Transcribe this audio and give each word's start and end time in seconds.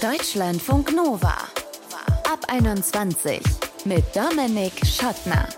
Deutschlandfunk 0.00 0.94
Nova. 0.94 1.34
Ab 2.32 2.38
21 2.46 3.40
mit 3.84 4.04
Dominik 4.14 4.72
Schottner. 4.86 5.48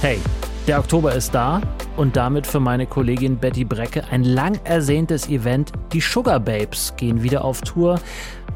Hey, 0.00 0.18
der 0.66 0.80
Oktober 0.80 1.14
ist 1.14 1.32
da 1.32 1.62
und 1.96 2.16
damit 2.16 2.48
für 2.48 2.58
meine 2.58 2.84
Kollegin 2.84 3.38
Betty 3.38 3.64
Brecke 3.64 4.02
ein 4.10 4.24
lang 4.24 4.58
ersehntes 4.64 5.28
Event. 5.28 5.70
Die 5.92 6.00
Sugar 6.00 6.40
Babes 6.40 6.94
gehen 6.96 7.22
wieder 7.22 7.44
auf 7.44 7.60
Tour. 7.60 8.00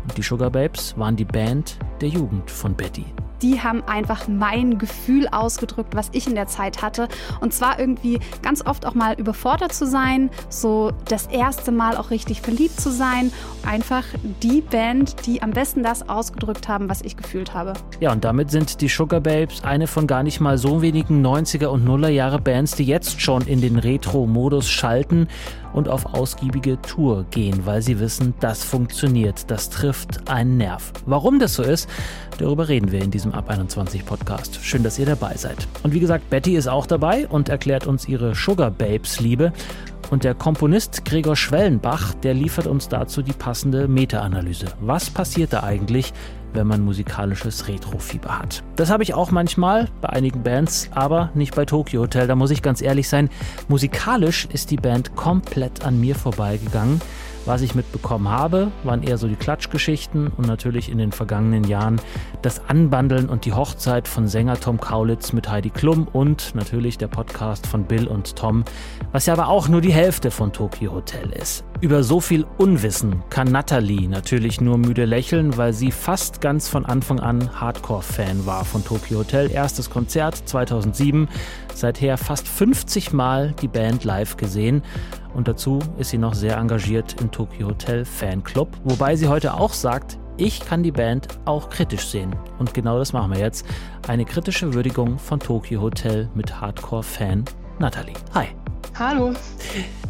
Und 0.02 0.18
die 0.18 0.22
Sugar 0.22 0.50
Babes 0.50 0.98
waren 0.98 1.14
die 1.14 1.24
Band 1.24 1.78
der 2.00 2.08
Jugend 2.08 2.50
von 2.50 2.74
Betty 2.74 3.04
die 3.44 3.60
haben 3.60 3.82
einfach 3.84 4.26
mein 4.26 4.78
Gefühl 4.78 5.28
ausgedrückt, 5.28 5.94
was 5.94 6.08
ich 6.12 6.26
in 6.26 6.34
der 6.34 6.46
Zeit 6.46 6.82
hatte. 6.82 7.08
Und 7.40 7.52
zwar 7.52 7.78
irgendwie 7.78 8.18
ganz 8.42 8.64
oft 8.64 8.86
auch 8.86 8.94
mal 8.94 9.14
überfordert 9.14 9.72
zu 9.72 9.86
sein, 9.86 10.30
so 10.48 10.92
das 11.08 11.26
erste 11.26 11.70
Mal 11.70 11.98
auch 11.98 12.10
richtig 12.10 12.40
verliebt 12.40 12.80
zu 12.80 12.90
sein. 12.90 13.30
Einfach 13.66 14.04
die 14.42 14.62
Band, 14.62 15.26
die 15.26 15.42
am 15.42 15.50
besten 15.50 15.82
das 15.82 16.08
ausgedrückt 16.08 16.68
haben, 16.68 16.88
was 16.88 17.02
ich 17.02 17.18
gefühlt 17.18 17.52
habe. 17.52 17.74
Ja, 18.00 18.12
und 18.12 18.24
damit 18.24 18.50
sind 18.50 18.80
die 18.80 18.88
Sugar 18.88 19.20
Babes 19.20 19.62
eine 19.62 19.86
von 19.86 20.06
gar 20.06 20.22
nicht 20.22 20.40
mal 20.40 20.56
so 20.56 20.80
wenigen 20.80 21.24
90er 21.24 21.66
und 21.66 21.86
0er 21.86 22.08
Jahre 22.08 22.40
Bands, 22.40 22.76
die 22.76 22.84
jetzt 22.84 23.20
schon 23.20 23.42
in 23.46 23.60
den 23.60 23.78
Retro-Modus 23.78 24.70
schalten 24.70 25.28
und 25.74 25.88
auf 25.88 26.14
ausgiebige 26.14 26.80
Tour 26.80 27.26
gehen, 27.30 27.66
weil 27.66 27.82
sie 27.82 27.98
wissen, 27.98 28.32
das 28.40 28.64
funktioniert, 28.64 29.50
das 29.50 29.68
trifft 29.68 30.30
einen 30.30 30.56
Nerv. 30.56 30.92
Warum 31.04 31.38
das 31.38 31.54
so 31.54 31.62
ist, 31.62 31.83
darüber 32.38 32.68
reden 32.68 32.92
wir 32.92 33.02
in 33.02 33.10
diesem 33.10 33.32
Ab 33.32 33.48
21 33.50 34.04
Podcast. 34.04 34.58
Schön, 34.62 34.82
dass 34.82 34.98
ihr 34.98 35.06
dabei 35.06 35.36
seid. 35.36 35.66
Und 35.82 35.94
wie 35.94 36.00
gesagt, 36.00 36.30
Betty 36.30 36.56
ist 36.56 36.68
auch 36.68 36.86
dabei 36.86 37.26
und 37.28 37.48
erklärt 37.48 37.86
uns 37.86 38.08
ihre 38.08 38.34
Sugar 38.34 38.70
Babes 38.70 39.20
Liebe. 39.20 39.52
Und 40.10 40.24
der 40.24 40.34
Komponist 40.34 41.04
Gregor 41.04 41.36
Schwellenbach, 41.36 42.14
der 42.14 42.34
liefert 42.34 42.66
uns 42.66 42.88
dazu 42.88 43.22
die 43.22 43.32
passende 43.32 43.88
Meta-Analyse. 43.88 44.66
Was 44.80 45.10
passiert 45.10 45.52
da 45.52 45.62
eigentlich, 45.62 46.12
wenn 46.54 46.66
man 46.66 46.82
musikalisches 46.82 47.68
Retro-Fieber 47.68 48.38
hat. 48.38 48.62
Das 48.76 48.90
habe 48.90 49.02
ich 49.02 49.14
auch 49.14 49.30
manchmal 49.30 49.88
bei 50.00 50.10
einigen 50.10 50.42
Bands, 50.42 50.88
aber 50.92 51.30
nicht 51.34 51.54
bei 51.54 51.64
Tokyo 51.64 52.02
Hotel. 52.02 52.26
Da 52.26 52.36
muss 52.36 52.50
ich 52.50 52.62
ganz 52.62 52.80
ehrlich 52.80 53.08
sein, 53.08 53.28
musikalisch 53.68 54.46
ist 54.52 54.70
die 54.70 54.76
Band 54.76 55.16
komplett 55.16 55.84
an 55.84 56.00
mir 56.00 56.14
vorbeigegangen. 56.14 57.00
Was 57.46 57.60
ich 57.60 57.74
mitbekommen 57.74 58.28
habe, 58.28 58.72
waren 58.84 59.02
eher 59.02 59.18
so 59.18 59.28
die 59.28 59.36
Klatschgeschichten 59.36 60.28
und 60.28 60.46
natürlich 60.46 60.90
in 60.90 60.96
den 60.96 61.12
vergangenen 61.12 61.64
Jahren 61.64 62.00
das 62.40 62.62
Anbandeln 62.68 63.28
und 63.28 63.44
die 63.44 63.52
Hochzeit 63.52 64.08
von 64.08 64.28
Sänger 64.28 64.58
Tom 64.58 64.80
Kaulitz 64.80 65.34
mit 65.34 65.50
Heidi 65.50 65.68
Klum 65.68 66.08
und 66.10 66.54
natürlich 66.54 66.96
der 66.96 67.08
Podcast 67.08 67.66
von 67.66 67.84
Bill 67.84 68.06
und 68.06 68.36
Tom, 68.36 68.64
was 69.12 69.26
ja 69.26 69.34
aber 69.34 69.48
auch 69.48 69.68
nur 69.68 69.82
die 69.82 69.92
Hälfte 69.92 70.30
von 70.30 70.54
Tokyo 70.54 70.94
Hotel 70.94 71.30
ist. 71.32 71.64
Über 71.82 72.02
so 72.02 72.18
viel 72.18 72.46
Unwissen 72.56 73.22
kann 73.28 73.52
Natalie 73.52 74.08
natürlich 74.08 74.62
nur 74.62 74.78
müde 74.78 75.04
lächeln, 75.04 75.58
weil 75.58 75.74
sie 75.74 75.90
fast 75.90 76.40
ganz 76.40 76.66
von 76.66 76.86
Anfang 76.86 77.20
an 77.20 77.60
Hardcore-Fan 77.60 78.46
war 78.46 78.64
von 78.64 78.82
Tokyo 78.82 79.18
Hotel. 79.18 79.50
Erstes 79.50 79.90
Konzert 79.90 80.48
2007, 80.48 81.28
seither 81.74 82.16
fast 82.16 82.48
50 82.48 83.12
Mal 83.12 83.54
die 83.60 83.68
Band 83.68 84.04
live 84.04 84.38
gesehen. 84.38 84.82
Und 85.34 85.48
dazu 85.48 85.80
ist 85.98 86.10
sie 86.10 86.18
noch 86.18 86.34
sehr 86.34 86.56
engagiert 86.56 87.20
im 87.20 87.30
Tokyo 87.30 87.68
Hotel 87.68 88.04
Fanclub, 88.04 88.68
wobei 88.84 89.16
sie 89.16 89.28
heute 89.28 89.54
auch 89.54 89.72
sagt, 89.72 90.18
ich 90.36 90.60
kann 90.60 90.82
die 90.82 90.90
Band 90.90 91.28
auch 91.44 91.70
kritisch 91.70 92.06
sehen. 92.06 92.34
Und 92.58 92.74
genau 92.74 92.98
das 92.98 93.12
machen 93.12 93.32
wir 93.32 93.38
jetzt. 93.38 93.64
Eine 94.08 94.24
kritische 94.24 94.74
Würdigung 94.74 95.18
von 95.18 95.38
Tokyo 95.38 95.80
Hotel 95.80 96.28
mit 96.34 96.60
Hardcore-Fan 96.60 97.44
Natalie. 97.78 98.14
Hi. 98.34 98.46
Hallo. 98.96 99.32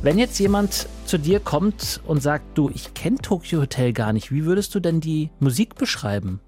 Wenn 0.02 0.18
jetzt 0.18 0.38
jemand 0.38 0.88
zu 1.06 1.18
dir 1.18 1.40
kommt 1.40 2.00
und 2.06 2.22
sagt, 2.22 2.56
du, 2.56 2.70
ich 2.74 2.92
kenne 2.92 3.16
Tokyo 3.16 3.62
Hotel 3.62 3.92
gar 3.92 4.12
nicht, 4.12 4.30
wie 4.30 4.44
würdest 4.44 4.74
du 4.74 4.80
denn 4.80 5.00
die 5.00 5.30
Musik 5.40 5.74
beschreiben? 5.74 6.40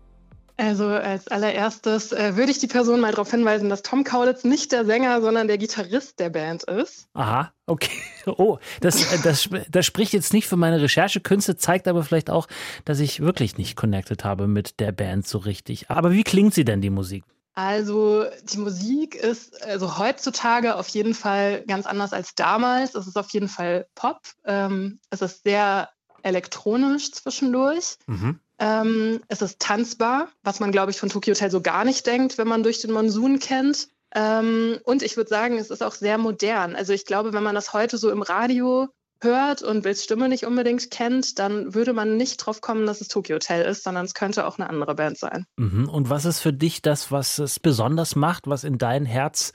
Also 0.58 0.86
als 0.86 1.28
allererstes 1.28 2.12
äh, 2.12 2.36
würde 2.36 2.50
ich 2.50 2.58
die 2.58 2.66
Person 2.66 3.00
mal 3.00 3.10
darauf 3.10 3.30
hinweisen, 3.30 3.68
dass 3.68 3.82
Tom 3.82 4.04
Kaulitz 4.04 4.42
nicht 4.42 4.72
der 4.72 4.86
Sänger, 4.86 5.20
sondern 5.20 5.48
der 5.48 5.58
Gitarrist 5.58 6.18
der 6.18 6.30
Band 6.30 6.62
ist. 6.64 7.08
Aha, 7.14 7.52
okay. 7.66 7.90
Oh, 8.38 8.58
das, 8.80 9.12
äh, 9.12 9.18
das, 9.22 9.48
das 9.70 9.86
spricht 9.86 10.12
jetzt 10.12 10.32
nicht 10.32 10.48
für 10.48 10.56
meine 10.56 10.82
Recherchekünste, 10.82 11.56
zeigt 11.56 11.86
aber 11.86 12.02
vielleicht 12.02 12.28
auch, 12.28 12.48
dass 12.84 12.98
ich 12.98 13.20
wirklich 13.20 13.56
nicht 13.56 13.76
connected 13.76 14.24
habe 14.24 14.48
mit 14.48 14.80
der 14.80 14.90
Band 14.90 15.28
so 15.28 15.38
richtig. 15.38 15.90
Aber 15.90 16.10
wie 16.10 16.24
klingt 16.24 16.52
sie 16.52 16.64
denn, 16.64 16.80
die 16.80 16.90
Musik? 16.90 17.22
Also 17.54 18.24
die 18.52 18.58
Musik 18.58 19.14
ist 19.14 19.62
also 19.62 19.98
heutzutage 19.98 20.74
auf 20.74 20.88
jeden 20.88 21.14
Fall 21.14 21.62
ganz 21.66 21.86
anders 21.86 22.12
als 22.12 22.34
damals. 22.34 22.94
Es 22.94 23.06
ist 23.06 23.16
auf 23.16 23.30
jeden 23.30 23.48
Fall 23.48 23.86
Pop. 23.94 24.20
Ähm, 24.44 24.98
es 25.10 25.22
ist 25.22 25.44
sehr 25.44 25.88
elektronisch 26.22 27.12
zwischendurch. 27.12 27.96
Mhm. 28.06 28.40
Ähm, 28.58 29.20
es 29.28 29.42
ist 29.42 29.60
tanzbar, 29.60 30.28
was 30.42 30.60
man, 30.60 30.72
glaube 30.72 30.90
ich, 30.90 30.98
von 30.98 31.08
Tokyo 31.08 31.34
Hotel 31.34 31.50
so 31.50 31.60
gar 31.60 31.84
nicht 31.84 32.06
denkt, 32.06 32.38
wenn 32.38 32.48
man 32.48 32.62
durch 32.62 32.80
den 32.80 32.92
Monsun 32.92 33.38
kennt. 33.38 33.88
Ähm, 34.14 34.78
und 34.84 35.02
ich 35.02 35.16
würde 35.16 35.28
sagen, 35.28 35.58
es 35.58 35.70
ist 35.70 35.82
auch 35.82 35.92
sehr 35.92 36.16
modern. 36.16 36.74
Also 36.74 36.92
ich 36.92 37.04
glaube, 37.04 37.32
wenn 37.32 37.42
man 37.42 37.54
das 37.54 37.72
heute 37.72 37.98
so 37.98 38.10
im 38.10 38.22
Radio 38.22 38.88
hört 39.20 39.62
und 39.62 39.82
Bills 39.82 40.04
Stimme 40.04 40.28
nicht 40.28 40.44
unbedingt 40.44 40.90
kennt, 40.90 41.38
dann 41.38 41.74
würde 41.74 41.92
man 41.92 42.16
nicht 42.16 42.36
drauf 42.38 42.60
kommen, 42.60 42.86
dass 42.86 43.00
es 43.00 43.08
Tokyo 43.08 43.36
Hotel 43.36 43.64
ist, 43.64 43.84
sondern 43.84 44.04
es 44.04 44.14
könnte 44.14 44.46
auch 44.46 44.58
eine 44.58 44.68
andere 44.68 44.94
Band 44.94 45.18
sein. 45.18 45.46
Mhm. 45.56 45.88
Und 45.88 46.10
was 46.10 46.24
ist 46.24 46.40
für 46.40 46.52
dich 46.52 46.82
das, 46.82 47.10
was 47.10 47.38
es 47.38 47.58
besonders 47.58 48.16
macht, 48.16 48.46
was 48.46 48.64
in 48.64 48.78
dein 48.78 49.06
Herz 49.06 49.52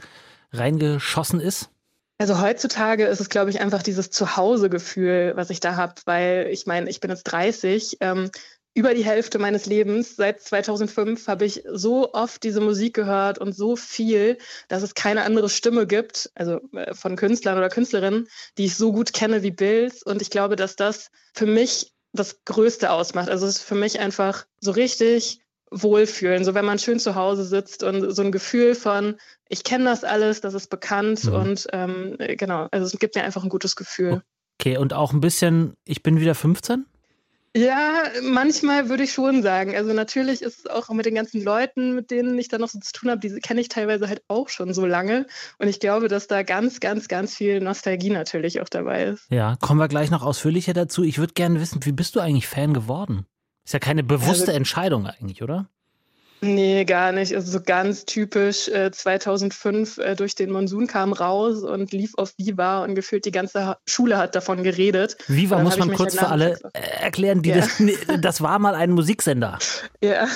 reingeschossen 0.51 1.39
ist? 1.39 1.69
Also 2.17 2.39
heutzutage 2.39 3.05
ist 3.05 3.19
es, 3.19 3.29
glaube 3.29 3.49
ich, 3.49 3.61
einfach 3.61 3.81
dieses 3.81 4.11
Zuhause-Gefühl, 4.11 5.33
was 5.35 5.49
ich 5.49 5.59
da 5.59 5.75
habe, 5.75 5.95
weil 6.05 6.49
ich 6.51 6.67
meine, 6.67 6.87
ich 6.87 6.99
bin 6.99 7.09
jetzt 7.09 7.23
30. 7.23 7.97
Ähm, 7.99 8.29
über 8.73 8.93
die 8.93 9.03
Hälfte 9.03 9.37
meines 9.37 9.65
Lebens, 9.65 10.15
seit 10.15 10.41
2005, 10.41 11.27
habe 11.27 11.45
ich 11.45 11.63
so 11.71 12.13
oft 12.13 12.43
diese 12.43 12.61
Musik 12.61 12.93
gehört 12.93 13.37
und 13.37 13.53
so 13.53 13.75
viel, 13.75 14.37
dass 14.69 14.81
es 14.81 14.93
keine 14.95 15.23
andere 15.23 15.49
Stimme 15.49 15.85
gibt, 15.85 16.31
also 16.35 16.61
äh, 16.73 16.93
von 16.93 17.15
Künstlern 17.15 17.57
oder 17.57 17.69
Künstlerinnen, 17.69 18.27
die 18.57 18.65
ich 18.65 18.75
so 18.75 18.93
gut 18.93 19.13
kenne 19.13 19.43
wie 19.43 19.51
Bills. 19.51 20.03
Und 20.03 20.21
ich 20.21 20.29
glaube, 20.29 20.55
dass 20.55 20.75
das 20.75 21.09
für 21.33 21.45
mich 21.45 21.91
das 22.13 22.43
Größte 22.45 22.91
ausmacht. 22.91 23.29
Also 23.29 23.45
es 23.45 23.57
ist 23.57 23.63
für 23.63 23.75
mich 23.75 23.99
einfach 23.99 24.45
so 24.59 24.71
richtig 24.71 25.41
wohlfühlen, 25.71 26.43
so 26.43 26.53
wenn 26.53 26.65
man 26.65 26.79
schön 26.79 26.99
zu 26.99 27.15
Hause 27.15 27.45
sitzt 27.45 27.83
und 27.83 28.11
so 28.11 28.21
ein 28.21 28.33
Gefühl 28.33 28.75
von, 28.75 29.15
ich 29.47 29.63
kenne 29.63 29.85
das 29.85 30.03
alles, 30.03 30.41
das 30.41 30.53
ist 30.53 30.69
bekannt 30.69 31.23
mhm. 31.23 31.33
und 31.33 31.67
ähm, 31.71 32.17
genau, 32.37 32.67
also 32.71 32.85
es 32.85 32.99
gibt 32.99 33.15
mir 33.15 33.23
einfach 33.23 33.43
ein 33.43 33.49
gutes 33.49 33.77
Gefühl. 33.77 34.21
Okay, 34.59 34.77
und 34.77 34.93
auch 34.93 35.13
ein 35.13 35.21
bisschen, 35.21 35.75
ich 35.85 36.03
bin 36.03 36.19
wieder 36.19 36.35
15? 36.35 36.85
Ja, 37.55 38.03
manchmal 38.23 38.87
würde 38.87 39.03
ich 39.03 39.11
schon 39.11 39.43
sagen. 39.43 39.75
Also 39.75 39.91
natürlich 39.91 40.41
ist 40.41 40.59
es 40.59 40.67
auch 40.67 40.89
mit 40.89 41.05
den 41.05 41.15
ganzen 41.15 41.43
Leuten, 41.43 41.95
mit 41.95 42.09
denen 42.09 42.39
ich 42.39 42.47
da 42.47 42.57
noch 42.57 42.69
so 42.69 42.79
zu 42.79 42.93
tun 42.93 43.09
habe, 43.09 43.19
die 43.19 43.39
kenne 43.41 43.59
ich 43.59 43.67
teilweise 43.67 44.07
halt 44.07 44.23
auch 44.29 44.47
schon 44.47 44.73
so 44.73 44.85
lange. 44.85 45.25
Und 45.57 45.67
ich 45.67 45.81
glaube, 45.81 46.07
dass 46.07 46.27
da 46.27 46.43
ganz, 46.43 46.79
ganz, 46.79 47.09
ganz 47.09 47.35
viel 47.35 47.59
Nostalgie 47.59 48.09
natürlich 48.09 48.61
auch 48.61 48.69
dabei 48.69 49.05
ist. 49.05 49.29
Ja, 49.29 49.57
kommen 49.57 49.79
wir 49.79 49.89
gleich 49.89 50.11
noch 50.11 50.23
ausführlicher 50.23 50.73
dazu. 50.73 51.03
Ich 51.03 51.17
würde 51.17 51.33
gerne 51.33 51.59
wissen, 51.59 51.83
wie 51.85 51.91
bist 51.91 52.15
du 52.15 52.21
eigentlich 52.21 52.47
Fan 52.47 52.73
geworden? 52.73 53.25
Ist 53.65 53.73
ja 53.73 53.79
keine 53.79 54.03
bewusste 54.03 54.47
also, 54.47 54.51
Entscheidung 54.53 55.05
eigentlich, 55.05 55.43
oder? 55.43 55.69
Nee, 56.43 56.85
gar 56.85 57.11
nicht. 57.11 57.35
Also 57.35 57.51
so 57.51 57.61
ganz 57.61 58.05
typisch 58.05 58.67
äh, 58.67 58.91
2005 58.91 59.99
äh, 59.99 60.15
durch 60.15 60.33
den 60.33 60.51
Monsun 60.51 60.87
kam 60.87 61.13
raus 61.13 61.61
und 61.61 61.91
lief 61.91 62.13
auf 62.17 62.33
Viva 62.37 62.83
und 62.83 62.95
gefühlt 62.95 63.25
die 63.25 63.31
ganze 63.31 63.77
Schule 63.85 64.17
hat 64.17 64.35
davon 64.35 64.63
geredet. 64.63 65.17
Viva 65.27 65.59
muss 65.59 65.77
man 65.77 65.93
kurz 65.93 66.17
für 66.17 66.27
alle 66.27 66.57
äh, 66.73 66.79
erklären, 67.03 67.43
die 67.43 67.49
ja. 67.49 67.57
das, 67.57 67.81
das 68.19 68.41
war 68.41 68.57
mal 68.57 68.75
ein 68.75 68.91
Musiksender. 68.91 69.59
Ja, 70.03 70.27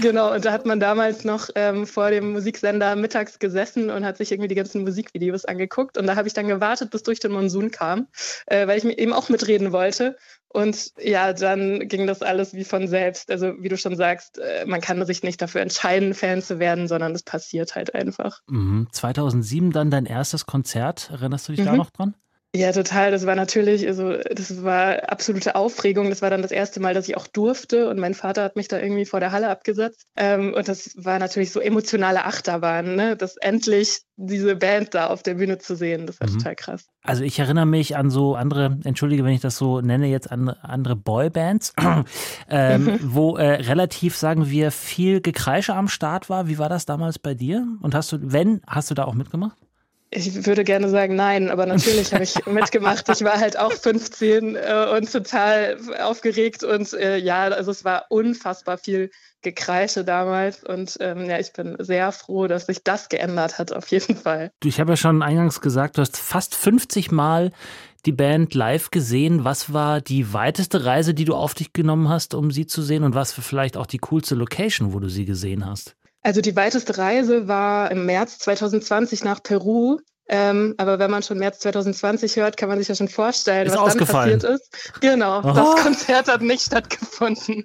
Genau, 0.00 0.32
und 0.32 0.44
da 0.44 0.52
hat 0.52 0.66
man 0.66 0.80
damals 0.80 1.24
noch 1.24 1.48
ähm, 1.54 1.86
vor 1.86 2.10
dem 2.10 2.32
Musiksender 2.32 2.96
mittags 2.96 3.38
gesessen 3.38 3.90
und 3.90 4.04
hat 4.04 4.16
sich 4.16 4.32
irgendwie 4.32 4.48
die 4.48 4.54
ganzen 4.54 4.82
Musikvideos 4.82 5.44
angeguckt. 5.44 5.98
Und 5.98 6.06
da 6.06 6.16
habe 6.16 6.26
ich 6.26 6.34
dann 6.34 6.48
gewartet, 6.48 6.90
bis 6.90 7.02
durch 7.02 7.20
den 7.20 7.32
Monsun 7.32 7.70
kam, 7.70 8.08
äh, 8.46 8.66
weil 8.66 8.78
ich 8.78 8.84
mir 8.84 8.98
eben 8.98 9.12
auch 9.12 9.28
mitreden 9.28 9.72
wollte. 9.72 10.16
Und 10.52 10.92
ja, 10.98 11.32
dann 11.32 11.88
ging 11.88 12.06
das 12.06 12.22
alles 12.22 12.52
wie 12.52 12.64
von 12.64 12.86
selbst. 12.86 13.30
Also 13.30 13.54
wie 13.58 13.68
du 13.68 13.78
schon 13.78 13.96
sagst, 13.96 14.38
äh, 14.38 14.66
man 14.66 14.80
kann 14.80 15.04
sich 15.06 15.22
nicht 15.22 15.40
dafür 15.40 15.62
entscheiden, 15.62 16.12
Fan 16.12 16.42
zu 16.42 16.58
werden, 16.58 16.88
sondern 16.88 17.12
es 17.12 17.22
passiert 17.22 17.74
halt 17.74 17.94
einfach. 17.94 18.40
Mhm. 18.48 18.88
2007 18.92 19.72
dann 19.72 19.90
dein 19.90 20.04
erstes 20.04 20.44
Konzert. 20.44 21.08
Erinnerst 21.10 21.48
du 21.48 21.52
dich 21.52 21.62
mhm. 21.62 21.66
da 21.66 21.76
noch 21.76 21.90
dran? 21.90 22.14
Ja, 22.54 22.70
total. 22.70 23.10
Das 23.10 23.24
war 23.24 23.34
natürlich, 23.34 23.86
also 23.86 24.12
das 24.30 24.62
war 24.62 25.10
absolute 25.10 25.54
Aufregung. 25.54 26.10
Das 26.10 26.20
war 26.20 26.28
dann 26.28 26.42
das 26.42 26.50
erste 26.50 26.80
Mal, 26.80 26.92
dass 26.92 27.08
ich 27.08 27.16
auch 27.16 27.26
durfte 27.26 27.88
und 27.88 27.98
mein 27.98 28.12
Vater 28.12 28.44
hat 28.44 28.56
mich 28.56 28.68
da 28.68 28.78
irgendwie 28.78 29.06
vor 29.06 29.20
der 29.20 29.32
Halle 29.32 29.48
abgesetzt. 29.48 30.06
Ähm, 30.16 30.52
und 30.52 30.68
das 30.68 30.90
war 30.96 31.18
natürlich 31.18 31.50
so 31.50 31.60
emotionale 31.60 32.26
Achterbahn, 32.26 32.94
ne? 32.94 33.16
das 33.16 33.38
endlich 33.38 34.02
diese 34.16 34.54
Band 34.54 34.94
da 34.94 35.06
auf 35.06 35.22
der 35.22 35.34
Bühne 35.34 35.56
zu 35.56 35.76
sehen. 35.76 36.06
Das 36.06 36.20
war 36.20 36.28
mhm. 36.28 36.34
total 36.34 36.56
krass. 36.56 36.84
Also 37.02 37.24
ich 37.24 37.38
erinnere 37.38 37.64
mich 37.64 37.96
an 37.96 38.10
so 38.10 38.34
andere, 38.34 38.78
entschuldige, 38.84 39.24
wenn 39.24 39.32
ich 39.32 39.40
das 39.40 39.56
so 39.56 39.80
nenne, 39.80 40.08
jetzt 40.08 40.30
an 40.30 40.50
andere 40.50 40.94
Boybands, 40.94 41.72
ähm, 42.50 42.84
mhm. 42.84 42.98
wo 43.14 43.38
äh, 43.38 43.62
relativ, 43.62 44.14
sagen 44.14 44.50
wir, 44.50 44.72
viel 44.72 45.22
Gekreische 45.22 45.74
am 45.74 45.88
Start 45.88 46.28
war. 46.28 46.48
Wie 46.48 46.58
war 46.58 46.68
das 46.68 46.84
damals 46.84 47.18
bei 47.18 47.32
dir? 47.32 47.66
Und 47.80 47.94
hast 47.94 48.12
du, 48.12 48.18
wenn, 48.20 48.60
hast 48.66 48.90
du 48.90 48.94
da 48.94 49.04
auch 49.04 49.14
mitgemacht? 49.14 49.56
Ich 50.14 50.44
würde 50.44 50.62
gerne 50.62 50.90
sagen 50.90 51.16
nein, 51.16 51.48
aber 51.48 51.64
natürlich 51.64 52.12
habe 52.12 52.22
ich 52.22 52.34
mitgemacht. 52.46 53.08
Ich 53.08 53.24
war 53.24 53.40
halt 53.40 53.58
auch 53.58 53.72
15 53.72 54.56
äh, 54.56 54.86
und 54.94 55.10
total 55.10 55.78
aufgeregt 56.02 56.64
und 56.64 56.92
äh, 56.92 57.16
ja, 57.16 57.44
also 57.44 57.70
es 57.70 57.82
war 57.82 58.04
unfassbar 58.10 58.76
viel 58.76 59.10
Gekreische 59.40 60.04
damals 60.04 60.62
und 60.62 60.98
ähm, 61.00 61.24
ja, 61.24 61.38
ich 61.38 61.54
bin 61.54 61.76
sehr 61.78 62.12
froh, 62.12 62.46
dass 62.46 62.66
sich 62.66 62.84
das 62.84 63.08
geändert 63.08 63.58
hat, 63.58 63.72
auf 63.72 63.88
jeden 63.88 64.14
Fall. 64.14 64.52
Du, 64.60 64.68
ich 64.68 64.78
habe 64.80 64.92
ja 64.92 64.96
schon 64.96 65.22
eingangs 65.22 65.62
gesagt, 65.62 65.96
du 65.96 66.02
hast 66.02 66.18
fast 66.18 66.54
50 66.54 67.10
Mal 67.10 67.50
die 68.04 68.12
Band 68.12 68.52
live 68.54 68.90
gesehen. 68.90 69.44
Was 69.44 69.72
war 69.72 70.02
die 70.02 70.34
weiteste 70.34 70.84
Reise, 70.84 71.14
die 71.14 71.24
du 71.24 71.34
auf 71.34 71.54
dich 71.54 71.72
genommen 71.72 72.10
hast, 72.10 72.34
um 72.34 72.50
sie 72.50 72.66
zu 72.66 72.82
sehen 72.82 73.02
und 73.02 73.14
was 73.14 73.32
für 73.32 73.42
vielleicht 73.42 73.78
auch 73.78 73.86
die 73.86 73.98
coolste 73.98 74.34
Location, 74.34 74.92
wo 74.92 75.00
du 75.00 75.08
sie 75.08 75.24
gesehen 75.24 75.64
hast? 75.64 75.96
Also 76.22 76.40
die 76.40 76.54
weiteste 76.56 76.98
Reise 76.98 77.48
war 77.48 77.90
im 77.90 78.06
März 78.06 78.38
2020 78.38 79.24
nach 79.24 79.42
Peru. 79.42 79.98
Ähm, 80.28 80.74
aber 80.78 80.98
wenn 80.98 81.10
man 81.10 81.22
schon 81.22 81.38
März 81.38 81.58
2020 81.58 82.36
hört, 82.36 82.56
kann 82.56 82.68
man 82.68 82.78
sich 82.78 82.88
ja 82.88 82.94
schon 82.94 83.08
vorstellen, 83.08 83.66
ist 83.66 83.76
was 83.76 83.96
dann 83.96 84.06
passiert 84.06 84.44
ist. 84.44 84.92
Genau, 85.00 85.40
oh. 85.40 85.52
das 85.52 85.82
Konzert 85.82 86.28
hat 86.28 86.42
nicht 86.42 86.62
stattgefunden. 86.62 87.64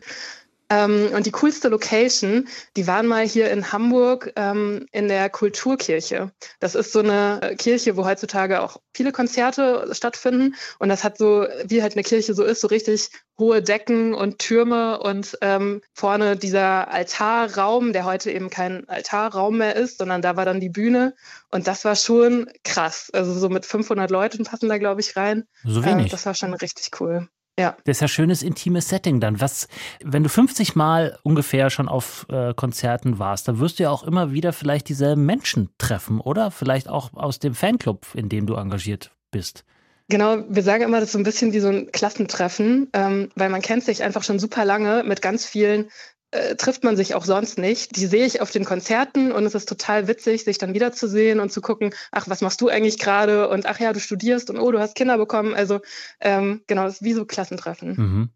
Ähm, 0.70 1.12
und 1.14 1.26
die 1.26 1.32
coolste 1.32 1.70
Location, 1.70 2.48
die 2.76 2.88
waren 2.88 3.08
mal 3.08 3.26
hier 3.26 3.50
in 3.52 3.72
Hamburg 3.72 4.34
ähm, 4.36 4.86
in 4.92 5.08
der 5.08 5.30
Kulturkirche. 5.30 6.32
Das 6.60 6.76
ist 6.76 6.92
so 6.92 7.00
eine 7.00 7.40
äh, 7.42 7.56
Kirche, 7.56 7.96
wo 7.96 8.06
heutzutage 8.06 8.62
auch 8.62 8.78
viele 8.94 9.14
Konzerte 9.14 9.88
stattfinden. 9.94 10.56
Und 10.80 10.90
das 10.90 11.06
hat 11.06 11.18
so, 11.18 11.48
wie 11.66 11.82
halt 11.82 11.94
eine 11.94 12.04
Kirche 12.04 12.34
so 12.34 12.44
ist, 12.44 12.60
so 12.60 12.68
richtig 12.68 13.12
hohe 13.40 13.62
Decken 13.62 14.14
und 14.14 14.40
Türme 14.40 15.00
und 15.00 15.38
ähm, 15.42 15.82
vorne 15.94 16.36
dieser 16.36 16.92
Altarraum, 16.92 17.94
der 17.94 18.04
heute 18.04 18.32
eben 18.32 18.50
kein 18.50 18.90
Altarraum 18.90 19.60
mehr 19.60 19.76
ist, 19.76 20.00
sondern 20.00 20.22
da 20.22 20.36
war 20.36 20.44
dann 20.44 20.60
die 20.60 20.70
Bühne. 20.70 21.16
Und 21.50 21.68
das 21.68 21.86
war 21.86 21.96
schon 21.96 22.50
krass. 22.66 23.10
Also 23.14 23.34
so 23.34 23.48
mit 23.48 23.66
500 23.66 24.12
Leuten 24.12 24.44
passen 24.44 24.68
da, 24.68 24.78
glaube 24.78 25.00
ich, 25.00 25.16
rein. 25.16 25.48
So 25.64 25.86
wenig. 25.86 26.08
Äh, 26.08 26.10
das 26.10 26.26
war 26.26 26.34
schon 26.34 26.54
richtig 26.54 27.00
cool. 27.00 27.30
Ja. 27.60 27.76
Das 27.86 27.98
ist 27.98 28.02
ja 28.02 28.08
schönes, 28.08 28.44
intimes 28.44 28.90
Setting 28.90 29.20
dann. 29.20 29.42
Was, 29.42 29.68
wenn 30.04 30.24
du 30.24 30.30
50 30.30 30.76
Mal 30.76 31.18
ungefähr 31.24 31.70
schon 31.70 31.88
auf 31.88 32.28
äh, 32.30 32.54
Konzerten 32.54 33.18
warst, 33.18 33.48
dann 33.48 33.60
wirst 33.60 33.80
du 33.80 33.84
ja 33.84 33.90
auch 33.90 34.04
immer 34.04 34.32
wieder 34.32 34.54
vielleicht 34.54 34.90
dieselben 34.90 35.26
Menschen 35.26 35.70
treffen, 35.78 36.22
oder? 36.22 36.52
Vielleicht 36.52 36.88
auch 36.88 37.14
aus 37.14 37.40
dem 37.40 37.56
Fanclub, 37.56 38.06
in 38.14 38.30
dem 38.30 38.46
du 38.46 38.56
engagiert 38.56 39.12
bist. 39.32 39.64
Genau, 40.10 40.38
wir 40.48 40.64
sagen 40.64 40.84
immer, 40.84 41.00
das 41.00 41.10
ist 41.10 41.14
so 41.14 41.20
ein 41.20 41.24
bisschen 41.24 41.52
wie 41.52 41.60
so 41.60 41.68
ein 41.68 41.92
Klassentreffen, 41.92 42.90
ähm, 42.94 43.30
weil 43.36 43.50
man 43.50 43.62
kennt 43.62 43.84
sich 43.84 44.04
einfach 44.04 44.24
schon 44.24 44.40
super 44.40 44.64
lange 44.64 45.04
mit 45.04 45.22
ganz 45.22 45.46
vielen 45.46 45.90
äh, 46.32 46.56
trifft 46.56 46.84
man 46.84 46.98
sich 46.98 47.16
auch 47.16 47.26
sonst 47.26 47.58
nicht. 47.58 47.96
Die 47.96 48.06
sehe 48.06 48.26
ich 48.26 48.42
auf 48.42 48.52
den 48.52 48.66
Konzerten 48.66 49.32
und 49.32 49.46
es 49.46 49.56
ist 49.56 49.70
total 49.70 50.08
witzig, 50.08 50.44
sich 50.44 50.58
dann 50.58 50.74
wiederzusehen 50.74 51.40
und 51.40 51.52
zu 51.52 51.62
gucken, 51.62 51.94
ach, 52.12 52.28
was 52.28 52.42
machst 52.42 52.60
du 52.62 52.70
eigentlich 52.70 53.00
gerade? 53.00 53.50
Und 53.50 53.66
ach 53.66 53.80
ja, 53.80 53.94
du 53.94 54.00
studierst 54.00 54.50
und 54.50 54.60
oh, 54.60 54.72
du 54.72 54.80
hast 54.80 54.96
Kinder 54.96 55.18
bekommen. 55.18 55.54
Also 55.54 55.80
ähm, 56.20 56.62
genau, 56.68 56.84
das 56.84 56.96
ist 56.96 57.04
wie 57.04 57.14
so 57.14 57.26
Klassentreffen. 57.26 57.90
Mhm. 57.98 58.30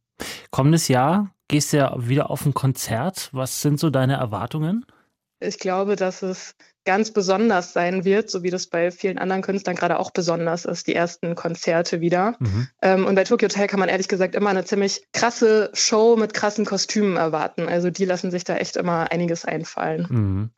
Kommendes 0.51 0.87
Jahr 0.87 1.33
gehst 1.47 1.73
du 1.73 1.77
ja 1.77 1.95
wieder 1.97 2.29
auf 2.29 2.45
ein 2.45 2.53
Konzert. 2.53 3.29
Was 3.33 3.61
sind 3.61 3.79
so 3.79 3.89
deine 3.89 4.15
Erwartungen? 4.15 4.85
Ich 5.41 5.59
glaube, 5.59 5.95
dass 5.95 6.21
es 6.21 6.55
ganz 6.85 7.11
besonders 7.11 7.73
sein 7.73 8.05
wird, 8.05 8.29
so 8.29 8.43
wie 8.43 8.49
das 8.49 8.67
bei 8.67 8.91
vielen 8.91 9.17
anderen 9.17 9.43
Künstlern 9.43 9.75
gerade 9.75 9.99
auch 9.99 10.11
besonders 10.11 10.65
ist, 10.65 10.87
die 10.87 10.95
ersten 10.95 11.35
Konzerte 11.35 12.01
wieder. 12.01 12.35
Mhm. 12.39 12.67
Ähm, 12.81 13.05
und 13.05 13.15
bei 13.15 13.23
Tokyo 13.23 13.47
Hotel 13.47 13.67
kann 13.67 13.79
man 13.79 13.89
ehrlich 13.89 14.07
gesagt 14.07 14.35
immer 14.35 14.49
eine 14.49 14.65
ziemlich 14.65 15.03
krasse 15.13 15.69
Show 15.73 16.15
mit 16.15 16.33
krassen 16.33 16.65
Kostümen 16.65 17.17
erwarten. 17.17 17.67
Also 17.67 17.91
die 17.91 18.05
lassen 18.05 18.31
sich 18.31 18.43
da 18.43 18.55
echt 18.55 18.77
immer 18.77 19.11
einiges 19.11 19.45
einfallen. 19.45 20.07
Mhm. 20.09 20.49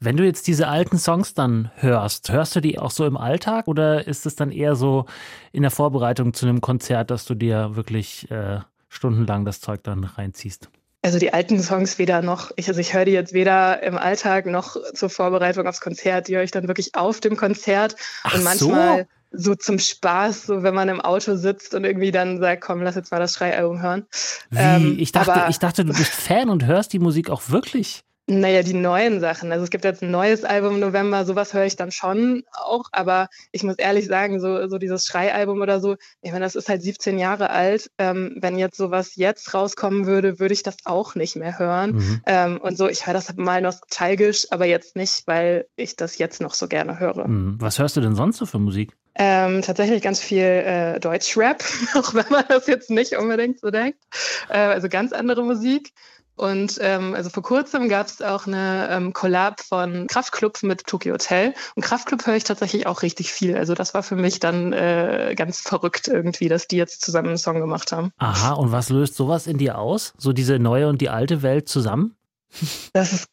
Wenn 0.00 0.16
du 0.16 0.24
jetzt 0.24 0.46
diese 0.46 0.66
alten 0.66 0.98
Songs 0.98 1.34
dann 1.34 1.70
hörst, 1.76 2.32
hörst 2.32 2.56
du 2.56 2.60
die 2.60 2.78
auch 2.78 2.90
so 2.90 3.04
im 3.04 3.16
Alltag 3.16 3.68
oder 3.68 4.06
ist 4.06 4.26
es 4.26 4.34
dann 4.34 4.50
eher 4.50 4.74
so 4.74 5.04
in 5.52 5.62
der 5.62 5.70
Vorbereitung 5.70 6.32
zu 6.32 6.46
einem 6.46 6.60
Konzert, 6.60 7.10
dass 7.10 7.24
du 7.24 7.34
dir 7.34 7.76
wirklich 7.76 8.30
äh, 8.30 8.60
stundenlang 8.88 9.44
das 9.44 9.60
Zeug 9.60 9.84
dann 9.84 10.04
reinziehst? 10.04 10.70
Also 11.02 11.18
die 11.18 11.32
alten 11.32 11.60
Songs 11.62 11.98
weder 11.98 12.22
noch, 12.22 12.50
ich, 12.56 12.68
also 12.68 12.80
ich 12.80 12.92
höre 12.92 13.04
die 13.04 13.12
jetzt 13.12 13.32
weder 13.32 13.82
im 13.82 13.96
Alltag 13.96 14.46
noch 14.46 14.76
zur 14.94 15.08
Vorbereitung 15.08 15.66
aufs 15.66 15.80
Konzert, 15.80 16.26
die 16.26 16.36
höre 16.36 16.42
ich 16.42 16.50
dann 16.50 16.66
wirklich 16.66 16.96
auf 16.96 17.20
dem 17.20 17.36
Konzert 17.36 17.94
Ach 18.24 18.34
und 18.34 18.42
manchmal 18.42 19.06
so? 19.30 19.50
so 19.50 19.54
zum 19.54 19.78
Spaß, 19.78 20.46
so 20.46 20.62
wenn 20.64 20.74
man 20.74 20.88
im 20.88 21.00
Auto 21.00 21.36
sitzt 21.36 21.74
und 21.74 21.84
irgendwie 21.84 22.10
dann 22.10 22.40
sagt, 22.40 22.62
komm, 22.62 22.82
lass 22.82 22.96
jetzt 22.96 23.12
mal 23.12 23.20
das 23.20 23.34
Schreialbum 23.34 23.80
hören. 23.80 24.06
Wie? 24.50 24.58
Ähm, 24.58 24.96
ich, 24.98 25.12
dachte, 25.12 25.46
ich 25.48 25.58
dachte, 25.58 25.84
du 25.84 25.92
bist 25.92 26.10
Fan 26.10 26.48
und 26.48 26.66
hörst 26.66 26.92
die 26.92 26.98
Musik 26.98 27.30
auch 27.30 27.42
wirklich. 27.48 28.02
Naja, 28.30 28.62
die 28.62 28.74
neuen 28.74 29.20
Sachen. 29.20 29.50
Also 29.52 29.64
es 29.64 29.70
gibt 29.70 29.84
jetzt 29.84 30.02
ein 30.02 30.10
neues 30.10 30.44
Album 30.44 30.74
im 30.74 30.80
November, 30.80 31.24
sowas 31.24 31.54
höre 31.54 31.64
ich 31.64 31.76
dann 31.76 31.90
schon 31.90 32.44
auch, 32.52 32.84
aber 32.92 33.28
ich 33.52 33.62
muss 33.62 33.76
ehrlich 33.76 34.06
sagen, 34.06 34.38
so, 34.38 34.68
so 34.68 34.76
dieses 34.76 35.06
Schreialbum 35.06 35.62
oder 35.62 35.80
so, 35.80 35.96
ich 36.20 36.30
meine, 36.30 36.44
das 36.44 36.54
ist 36.54 36.68
halt 36.68 36.82
17 36.82 37.18
Jahre 37.18 37.48
alt. 37.48 37.90
Ähm, 37.96 38.36
wenn 38.38 38.58
jetzt 38.58 38.76
sowas 38.76 39.16
jetzt 39.16 39.54
rauskommen 39.54 40.04
würde, 40.04 40.38
würde 40.38 40.52
ich 40.52 40.62
das 40.62 40.76
auch 40.84 41.14
nicht 41.14 41.36
mehr 41.36 41.58
hören. 41.58 41.92
Mhm. 41.92 42.20
Ähm, 42.26 42.58
und 42.58 42.76
so, 42.76 42.86
ich 42.86 43.06
höre 43.06 43.14
das 43.14 43.34
mal 43.36 43.62
nostalgisch, 43.62 44.46
aber 44.50 44.66
jetzt 44.66 44.94
nicht, 44.94 45.26
weil 45.26 45.66
ich 45.76 45.96
das 45.96 46.18
jetzt 46.18 46.42
noch 46.42 46.52
so 46.52 46.68
gerne 46.68 47.00
höre. 47.00 47.26
Mhm. 47.26 47.56
Was 47.58 47.78
hörst 47.78 47.96
du 47.96 48.02
denn 48.02 48.14
sonst 48.14 48.36
so 48.36 48.44
für 48.44 48.58
Musik? 48.58 48.92
Ähm, 49.20 49.62
tatsächlich 49.62 50.00
ganz 50.00 50.20
viel 50.20 50.44
äh, 50.44 51.00
Deutschrap, 51.00 51.64
auch 51.94 52.14
wenn 52.14 52.26
man 52.30 52.44
das 52.48 52.68
jetzt 52.68 52.88
nicht 52.88 53.16
unbedingt 53.16 53.58
so 53.58 53.70
denkt. 53.70 53.98
Äh, 54.48 54.58
also 54.58 54.88
ganz 54.88 55.12
andere 55.12 55.42
Musik. 55.42 55.92
Und 56.38 56.78
ähm, 56.80 57.14
also 57.14 57.30
vor 57.30 57.42
kurzem 57.42 57.88
gab 57.88 58.06
es 58.06 58.22
auch 58.22 58.46
eine 58.46 58.88
ähm, 58.90 59.12
Collab 59.12 59.60
von 59.60 60.06
Kraftklub 60.06 60.62
mit 60.62 60.86
Tokyo 60.86 61.14
Hotel. 61.14 61.52
Und 61.74 61.82
Kraftklub 61.82 62.26
höre 62.26 62.36
ich 62.36 62.44
tatsächlich 62.44 62.86
auch 62.86 63.02
richtig 63.02 63.32
viel. 63.32 63.56
Also 63.56 63.74
das 63.74 63.92
war 63.92 64.02
für 64.02 64.16
mich 64.16 64.38
dann 64.38 64.72
äh, 64.72 65.34
ganz 65.36 65.60
verrückt 65.60 66.08
irgendwie, 66.08 66.48
dass 66.48 66.68
die 66.68 66.76
jetzt 66.76 67.02
zusammen 67.02 67.28
einen 67.28 67.38
Song 67.38 67.58
gemacht 67.58 67.92
haben. 67.92 68.12
Aha, 68.18 68.52
und 68.52 68.70
was 68.72 68.88
löst 68.88 69.16
sowas 69.16 69.46
in 69.46 69.58
dir 69.58 69.78
aus? 69.78 70.14
So 70.16 70.32
diese 70.32 70.58
neue 70.58 70.88
und 70.88 71.00
die 71.00 71.08
alte 71.08 71.42
Welt 71.42 71.68
zusammen? 71.68 72.16
Das 72.92 73.12
ist 73.12 73.26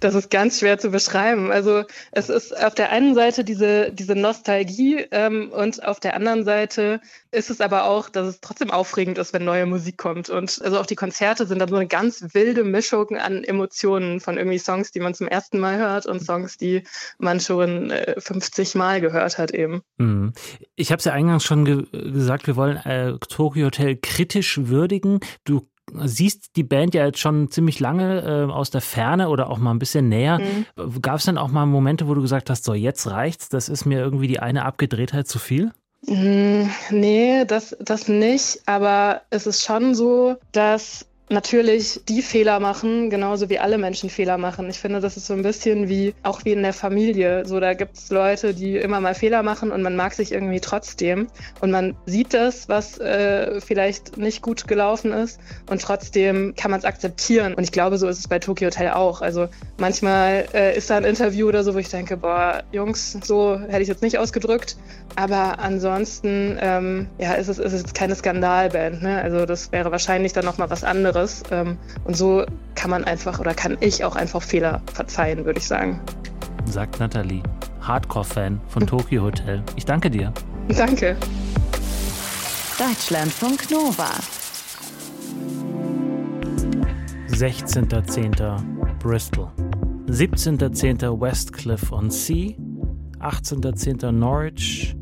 das 0.00 0.14
ist 0.14 0.30
ganz 0.30 0.60
schwer 0.60 0.78
zu 0.78 0.90
beschreiben. 0.90 1.50
Also 1.50 1.82
es 2.12 2.28
ist 2.28 2.56
auf 2.56 2.74
der 2.74 2.90
einen 2.90 3.14
Seite 3.14 3.42
diese, 3.42 3.90
diese 3.92 4.14
Nostalgie 4.14 5.04
ähm, 5.10 5.50
und 5.50 5.84
auf 5.84 5.98
der 5.98 6.14
anderen 6.14 6.44
Seite 6.44 7.00
ist 7.32 7.50
es 7.50 7.60
aber 7.60 7.84
auch, 7.84 8.08
dass 8.08 8.28
es 8.28 8.40
trotzdem 8.40 8.70
aufregend 8.70 9.18
ist, 9.18 9.32
wenn 9.32 9.44
neue 9.44 9.66
Musik 9.66 9.98
kommt. 9.98 10.30
Und 10.30 10.60
also 10.62 10.78
auch 10.78 10.86
die 10.86 10.94
Konzerte 10.94 11.46
sind 11.46 11.58
dann 11.58 11.68
so 11.68 11.74
eine 11.74 11.88
ganz 11.88 12.24
wilde 12.34 12.62
Mischung 12.62 13.16
an 13.16 13.42
Emotionen 13.42 14.20
von 14.20 14.38
irgendwie 14.38 14.58
Songs, 14.58 14.92
die 14.92 15.00
man 15.00 15.14
zum 15.14 15.26
ersten 15.26 15.58
Mal 15.58 15.76
hört 15.76 16.06
und 16.06 16.20
Songs, 16.20 16.56
die 16.56 16.84
man 17.18 17.40
schon 17.40 17.90
äh, 17.90 18.14
50 18.20 18.76
Mal 18.76 19.00
gehört 19.00 19.38
hat 19.38 19.50
eben. 19.50 19.82
Mhm. 19.98 20.32
Ich 20.76 20.92
habe 20.92 20.98
es 21.00 21.04
ja 21.04 21.12
eingangs 21.12 21.44
schon 21.44 21.64
ge 21.64 21.84
gesagt, 21.90 22.46
wir 22.46 22.54
wollen 22.54 22.76
äh, 22.76 23.18
Tokyo 23.28 23.66
Hotel 23.66 23.96
kritisch 23.96 24.60
würdigen. 24.64 25.18
Du 25.44 25.66
siehst 25.92 26.56
die 26.56 26.64
Band 26.64 26.94
ja 26.94 27.06
jetzt 27.06 27.18
schon 27.18 27.50
ziemlich 27.50 27.80
lange 27.80 28.20
äh, 28.48 28.52
aus 28.52 28.70
der 28.70 28.80
Ferne 28.80 29.28
oder 29.28 29.50
auch 29.50 29.58
mal 29.58 29.70
ein 29.70 29.78
bisschen 29.78 30.08
näher. 30.08 30.38
Mhm. 30.38 31.02
Gab 31.02 31.18
es 31.18 31.24
denn 31.24 31.38
auch 31.38 31.48
mal 31.48 31.66
Momente, 31.66 32.08
wo 32.08 32.14
du 32.14 32.22
gesagt 32.22 32.50
hast, 32.50 32.64
so 32.64 32.74
jetzt 32.74 33.06
reicht's, 33.06 33.48
das 33.48 33.68
ist 33.68 33.84
mir 33.84 33.98
irgendwie 33.98 34.28
die 34.28 34.40
eine 34.40 34.64
Abgedrehtheit 34.64 35.28
zu 35.28 35.38
viel? 35.38 35.72
Mm, 36.06 36.68
nee, 36.90 37.44
das, 37.46 37.76
das 37.80 38.08
nicht. 38.08 38.60
Aber 38.66 39.22
es 39.30 39.46
ist 39.46 39.62
schon 39.62 39.94
so, 39.94 40.36
dass 40.52 41.06
natürlich 41.30 42.00
die 42.06 42.20
Fehler 42.20 42.60
machen, 42.60 43.08
genauso 43.08 43.48
wie 43.48 43.58
alle 43.58 43.78
Menschen 43.78 44.10
Fehler 44.10 44.36
machen. 44.36 44.68
Ich 44.68 44.78
finde, 44.78 45.00
das 45.00 45.16
ist 45.16 45.26
so 45.26 45.32
ein 45.32 45.42
bisschen 45.42 45.88
wie 45.88 46.14
auch 46.22 46.44
wie 46.44 46.52
in 46.52 46.62
der 46.62 46.74
Familie. 46.74 47.46
So, 47.46 47.60
da 47.60 47.72
gibt 47.72 47.96
es 47.96 48.10
Leute, 48.10 48.52
die 48.52 48.76
immer 48.76 49.00
mal 49.00 49.14
Fehler 49.14 49.42
machen 49.42 49.72
und 49.72 49.82
man 49.82 49.96
mag 49.96 50.12
sich 50.12 50.32
irgendwie 50.32 50.60
trotzdem. 50.60 51.28
Und 51.60 51.70
man 51.70 51.96
sieht 52.04 52.34
das, 52.34 52.68
was 52.68 52.98
äh, 52.98 53.60
vielleicht 53.60 54.18
nicht 54.18 54.42
gut 54.42 54.68
gelaufen 54.68 55.12
ist 55.12 55.40
und 55.70 55.80
trotzdem 55.80 56.54
kann 56.56 56.70
man 56.70 56.80
es 56.80 56.84
akzeptieren. 56.84 57.54
Und 57.54 57.64
ich 57.64 57.72
glaube, 57.72 57.96
so 57.96 58.06
ist 58.06 58.18
es 58.18 58.28
bei 58.28 58.38
Tokyo 58.38 58.66
Hotel 58.66 58.90
auch. 58.90 59.22
Also 59.22 59.48
manchmal 59.78 60.46
äh, 60.52 60.76
ist 60.76 60.90
da 60.90 60.98
ein 60.98 61.04
Interview 61.04 61.48
oder 61.48 61.64
so, 61.64 61.74
wo 61.74 61.78
ich 61.78 61.88
denke, 61.88 62.18
boah, 62.18 62.62
Jungs, 62.70 63.18
so 63.24 63.58
hätte 63.58 63.82
ich 63.82 63.88
jetzt 63.88 64.02
nicht 64.02 64.18
ausgedrückt. 64.18 64.76
Aber 65.16 65.60
ansonsten, 65.60 66.58
ähm, 66.60 67.06
ja, 67.18 67.34
ist 67.34 67.48
es, 67.48 67.58
ist 67.58 67.72
es 67.72 67.94
keine 67.94 68.14
Skandalband. 68.14 69.02
Ne? 69.02 69.22
Also 69.22 69.46
das 69.46 69.70
wäre 69.70 69.92
wahrscheinlich 69.92 70.32
dann 70.32 70.44
nochmal 70.44 70.70
was 70.70 70.82
anderes. 70.82 71.42
Ähm, 71.50 71.78
und 72.04 72.16
so 72.16 72.44
kann 72.74 72.90
man 72.90 73.04
einfach 73.04 73.38
oder 73.38 73.54
kann 73.54 73.76
ich 73.80 74.04
auch 74.04 74.16
einfach 74.16 74.42
Fehler 74.42 74.82
verzeihen, 74.92 75.44
würde 75.44 75.60
ich 75.60 75.66
sagen. 75.66 76.00
Sagt 76.64 76.98
Nathalie, 76.98 77.42
Hardcore-Fan 77.80 78.60
von 78.68 78.86
Tokyo 78.86 79.22
Hotel. 79.22 79.62
Ich 79.76 79.84
danke 79.84 80.10
dir. 80.10 80.32
Danke. 80.68 81.16
Deutschlandfunk 82.78 83.70
Nova. 83.70 84.10
16.10. 87.28 88.98
Bristol. 88.98 89.50
17.10. 90.08 91.20
Westcliff 91.20 91.92
on 91.92 92.10
Sea. 92.10 92.56
18.10. 93.20 94.10
Norwich. 94.10 94.96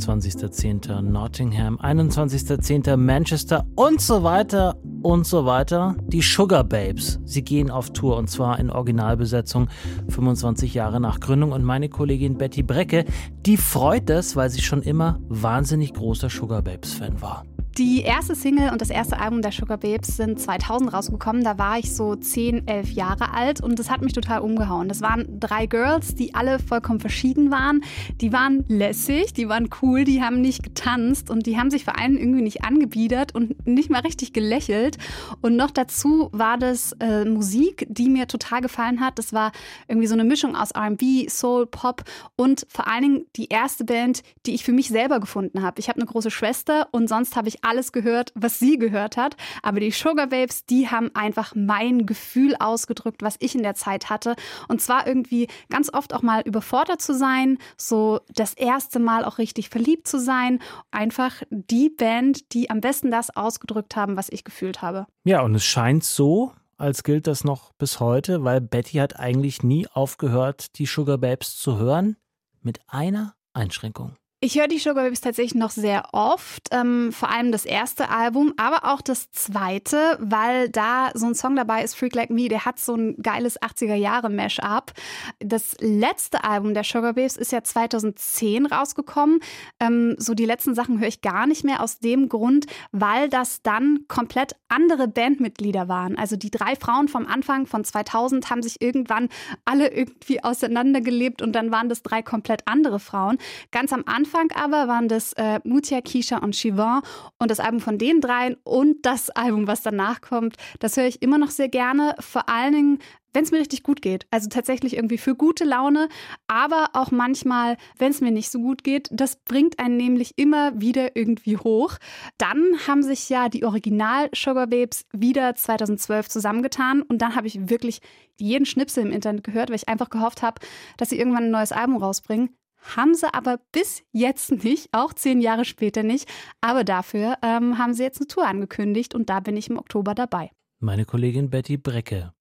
20.10. 0.00 1.02
Nottingham, 1.02 1.78
21.10. 1.78 2.96
Manchester 2.96 3.66
und 3.76 4.00
so 4.00 4.22
weiter 4.22 4.76
und 5.02 5.26
so 5.26 5.46
weiter. 5.46 5.96
Die 6.06 6.22
Sugar 6.22 6.64
Babes. 6.64 7.20
Sie 7.24 7.42
gehen 7.42 7.70
auf 7.70 7.92
Tour 7.92 8.16
und 8.16 8.28
zwar 8.28 8.58
in 8.58 8.70
Originalbesetzung 8.70 9.68
25 10.08 10.74
Jahre 10.74 11.00
nach 11.00 11.20
Gründung. 11.20 11.52
Und 11.52 11.64
meine 11.64 11.88
Kollegin 11.88 12.38
Betty 12.38 12.62
Brecke, 12.62 13.04
die 13.46 13.56
freut 13.56 14.08
es, 14.10 14.36
weil 14.36 14.50
sie 14.50 14.62
schon 14.62 14.82
immer 14.82 15.20
wahnsinnig 15.28 15.92
großer 15.92 16.30
Sugar 16.30 16.62
Babes 16.62 16.94
Fan 16.94 17.20
war. 17.20 17.44
Die 17.80 18.02
erste 18.02 18.34
Single 18.34 18.72
und 18.72 18.82
das 18.82 18.90
erste 18.90 19.18
Album 19.18 19.40
der 19.40 19.52
Sugar 19.52 19.78
Babes 19.78 20.18
sind 20.18 20.38
2000 20.38 20.92
rausgekommen. 20.92 21.42
Da 21.42 21.56
war 21.56 21.78
ich 21.78 21.96
so 21.96 22.14
10, 22.14 22.68
11 22.68 22.90
Jahre 22.90 23.32
alt 23.32 23.62
und 23.62 23.78
das 23.78 23.88
hat 23.88 24.02
mich 24.02 24.12
total 24.12 24.40
umgehauen. 24.40 24.86
Das 24.86 25.00
waren 25.00 25.40
drei 25.40 25.64
Girls, 25.64 26.14
die 26.14 26.34
alle 26.34 26.58
vollkommen 26.58 27.00
verschieden 27.00 27.50
waren. 27.50 27.82
Die 28.20 28.34
waren 28.34 28.66
lässig, 28.68 29.32
die 29.32 29.48
waren 29.48 29.70
cool, 29.80 30.04
die 30.04 30.22
haben 30.22 30.42
nicht 30.42 30.62
getanzt 30.62 31.30
und 31.30 31.46
die 31.46 31.58
haben 31.58 31.70
sich 31.70 31.86
vor 31.86 31.98
allem 31.98 32.18
irgendwie 32.18 32.42
nicht 32.42 32.64
angebiedert 32.64 33.34
und 33.34 33.66
nicht 33.66 33.88
mal 33.88 34.02
richtig 34.02 34.34
gelächelt. 34.34 34.98
Und 35.40 35.56
noch 35.56 35.70
dazu 35.70 36.28
war 36.32 36.58
das 36.58 36.92
äh, 37.00 37.24
Musik, 37.24 37.86
die 37.88 38.10
mir 38.10 38.28
total 38.28 38.60
gefallen 38.60 39.00
hat. 39.00 39.18
Das 39.18 39.32
war 39.32 39.52
irgendwie 39.88 40.06
so 40.06 40.12
eine 40.12 40.24
Mischung 40.24 40.54
aus 40.54 40.76
RB, 40.76 41.30
Soul, 41.30 41.66
Pop 41.66 42.04
und 42.36 42.66
vor 42.68 42.88
allen 42.88 43.02
Dingen 43.02 43.26
die 43.36 43.48
erste 43.48 43.86
Band, 43.86 44.22
die 44.44 44.52
ich 44.52 44.64
für 44.64 44.72
mich 44.72 44.90
selber 44.90 45.18
gefunden 45.18 45.62
habe. 45.62 45.80
Ich 45.80 45.88
habe 45.88 45.98
eine 45.98 46.10
große 46.10 46.30
Schwester 46.30 46.86
und 46.92 47.08
sonst 47.08 47.36
habe 47.36 47.48
ich 47.48 47.64
alles 47.70 47.92
gehört, 47.92 48.32
was 48.34 48.58
sie 48.58 48.78
gehört 48.78 49.16
hat. 49.16 49.36
Aber 49.62 49.80
die 49.80 49.90
Sugar 49.90 50.26
Babes, 50.26 50.64
die 50.66 50.88
haben 50.88 51.10
einfach 51.14 51.54
mein 51.54 52.04
Gefühl 52.04 52.56
ausgedrückt, 52.58 53.22
was 53.22 53.36
ich 53.38 53.54
in 53.54 53.62
der 53.62 53.74
Zeit 53.74 54.10
hatte. 54.10 54.34
Und 54.68 54.82
zwar 54.82 55.06
irgendwie 55.06 55.46
ganz 55.70 55.92
oft 55.92 56.12
auch 56.12 56.22
mal 56.22 56.42
überfordert 56.42 57.00
zu 57.00 57.14
sein, 57.14 57.58
so 57.76 58.20
das 58.34 58.54
erste 58.54 58.98
Mal 58.98 59.24
auch 59.24 59.38
richtig 59.38 59.68
verliebt 59.70 60.08
zu 60.08 60.18
sein. 60.18 60.58
Einfach 60.90 61.42
die 61.50 61.88
Band, 61.88 62.52
die 62.52 62.70
am 62.70 62.80
besten 62.80 63.10
das 63.10 63.34
ausgedrückt 63.34 63.96
haben, 63.96 64.16
was 64.16 64.28
ich 64.30 64.44
gefühlt 64.44 64.82
habe. 64.82 65.06
Ja, 65.24 65.42
und 65.42 65.54
es 65.54 65.64
scheint 65.64 66.04
so, 66.04 66.52
als 66.76 67.04
gilt 67.04 67.26
das 67.26 67.44
noch 67.44 67.72
bis 67.74 68.00
heute, 68.00 68.42
weil 68.42 68.60
Betty 68.60 68.96
hat 68.98 69.18
eigentlich 69.18 69.62
nie 69.62 69.86
aufgehört, 69.92 70.78
die 70.78 70.86
Sugar 70.86 71.18
Babes 71.18 71.56
zu 71.56 71.78
hören, 71.78 72.16
mit 72.62 72.80
einer 72.88 73.34
Einschränkung. 73.52 74.16
Ich 74.42 74.58
höre 74.58 74.68
die 74.68 74.78
Sugar 74.78 75.04
Babes 75.04 75.20
tatsächlich 75.20 75.54
noch 75.54 75.68
sehr 75.68 76.02
oft, 76.12 76.68
ähm, 76.70 77.12
vor 77.12 77.28
allem 77.28 77.52
das 77.52 77.66
erste 77.66 78.08
Album, 78.08 78.54
aber 78.56 78.90
auch 78.90 79.02
das 79.02 79.30
zweite, 79.32 80.16
weil 80.18 80.70
da 80.70 81.10
so 81.12 81.26
ein 81.26 81.34
Song 81.34 81.56
dabei 81.56 81.84
ist, 81.84 81.94
Freak 81.94 82.14
Like 82.14 82.30
Me, 82.30 82.48
der 82.48 82.64
hat 82.64 82.78
so 82.78 82.94
ein 82.94 83.16
geiles 83.22 83.60
80er-Jahre-Mash-up. 83.60 84.94
Das 85.40 85.76
letzte 85.80 86.42
Album 86.42 86.72
der 86.72 86.84
Sugar 86.84 87.12
Babes 87.12 87.36
ist 87.36 87.52
ja 87.52 87.62
2010 87.62 88.64
rausgekommen. 88.64 89.40
Ähm, 89.78 90.14
so 90.16 90.32
die 90.32 90.46
letzten 90.46 90.74
Sachen 90.74 91.00
höre 91.00 91.08
ich 91.08 91.20
gar 91.20 91.46
nicht 91.46 91.62
mehr 91.62 91.82
aus 91.82 91.98
dem 91.98 92.30
Grund, 92.30 92.64
weil 92.92 93.28
das 93.28 93.60
dann 93.60 94.06
komplett 94.08 94.56
andere 94.68 95.06
Bandmitglieder 95.06 95.86
waren. 95.88 96.16
Also 96.16 96.36
die 96.36 96.50
drei 96.50 96.76
Frauen 96.76 97.08
vom 97.08 97.26
Anfang 97.26 97.66
von 97.66 97.84
2000 97.84 98.48
haben 98.48 98.62
sich 98.62 98.80
irgendwann 98.80 99.28
alle 99.66 99.92
irgendwie 99.92 100.42
auseinandergelebt 100.42 101.42
und 101.42 101.52
dann 101.52 101.70
waren 101.70 101.90
das 101.90 102.02
drei 102.02 102.22
komplett 102.22 102.62
andere 102.64 103.00
Frauen. 103.00 103.36
Ganz 103.70 103.92
am 103.92 104.04
Anfang 104.06 104.29
Anfang 104.30 104.52
aber 104.52 104.86
waren 104.86 105.08
das 105.08 105.32
äh, 105.32 105.58
Mutia, 105.64 106.00
Kisha 106.00 106.38
und 106.38 106.54
Chivon 106.54 107.02
und 107.40 107.50
das 107.50 107.58
Album 107.58 107.80
von 107.80 107.98
den 107.98 108.20
dreien 108.20 108.56
und 108.62 109.04
das 109.04 109.28
Album, 109.30 109.66
was 109.66 109.82
danach 109.82 110.20
kommt, 110.20 110.56
das 110.78 110.96
höre 110.96 111.06
ich 111.06 111.20
immer 111.20 111.36
noch 111.36 111.50
sehr 111.50 111.68
gerne. 111.68 112.14
Vor 112.20 112.48
allen 112.48 112.72
Dingen, 112.72 112.98
wenn 113.32 113.42
es 113.42 113.50
mir 113.50 113.58
richtig 113.58 113.82
gut 113.82 114.02
geht. 114.02 114.28
Also 114.30 114.48
tatsächlich 114.48 114.94
irgendwie 114.94 115.18
für 115.18 115.34
gute 115.34 115.64
Laune, 115.64 116.08
aber 116.46 116.90
auch 116.92 117.10
manchmal, 117.10 117.76
wenn 117.98 118.12
es 118.12 118.20
mir 118.20 118.30
nicht 118.30 118.50
so 118.50 118.60
gut 118.60 118.84
geht. 118.84 119.08
Das 119.10 119.34
bringt 119.34 119.80
einen 119.80 119.96
nämlich 119.96 120.34
immer 120.36 120.80
wieder 120.80 121.16
irgendwie 121.16 121.56
hoch. 121.56 121.96
Dann 122.38 122.62
haben 122.86 123.02
sich 123.02 123.28
ja 123.30 123.48
die 123.48 123.64
Original 123.64 124.30
Sugar 124.32 124.68
Babes 124.68 125.06
wieder 125.12 125.56
2012 125.56 126.28
zusammengetan 126.28 127.02
und 127.02 127.18
dann 127.18 127.34
habe 127.34 127.48
ich 127.48 127.68
wirklich 127.68 128.00
jeden 128.38 128.64
Schnipsel 128.64 129.04
im 129.04 129.12
Internet 129.12 129.42
gehört, 129.42 129.70
weil 129.70 129.76
ich 129.76 129.88
einfach 129.88 130.08
gehofft 130.08 130.42
habe, 130.42 130.60
dass 130.98 131.10
sie 131.10 131.18
irgendwann 131.18 131.44
ein 131.44 131.50
neues 131.50 131.72
Album 131.72 131.96
rausbringen. 131.96 132.50
Haben 132.96 133.14
sie 133.14 133.32
aber 133.32 133.58
bis 133.72 134.02
jetzt 134.12 134.50
nicht, 134.64 134.88
auch 134.92 135.12
zehn 135.12 135.40
Jahre 135.40 135.64
später 135.64 136.02
nicht. 136.02 136.28
Aber 136.60 136.84
dafür 136.84 137.36
ähm, 137.42 137.78
haben 137.78 137.94
sie 137.94 138.02
jetzt 138.02 138.20
eine 138.20 138.28
Tour 138.28 138.46
angekündigt 138.46 139.14
und 139.14 139.30
da 139.30 139.40
bin 139.40 139.56
ich 139.56 139.68
im 139.68 139.78
Oktober 139.78 140.14
dabei. 140.14 140.50
Meine 140.78 141.04
Kollegin 141.04 141.50
Betty 141.50 141.76
Brecke. 141.76 142.32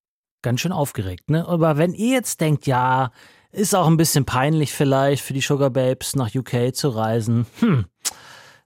Ganz 0.41 0.61
schön 0.61 0.71
aufgeregt, 0.71 1.29
ne? 1.29 1.45
Aber 1.47 1.77
wenn 1.77 1.93
ihr 1.93 2.13
jetzt 2.13 2.39
denkt, 2.39 2.65
ja, 2.65 3.11
ist 3.51 3.75
auch 3.75 3.87
ein 3.87 3.97
bisschen 3.97 4.25
peinlich 4.25 4.71
vielleicht 4.71 5.23
für 5.23 5.33
die 5.33 5.41
Sugar 5.41 5.69
Babes 5.69 6.15
nach 6.15 6.33
UK 6.33 6.73
zu 6.73 6.89
reisen. 6.89 7.45
Hm. 7.59 7.85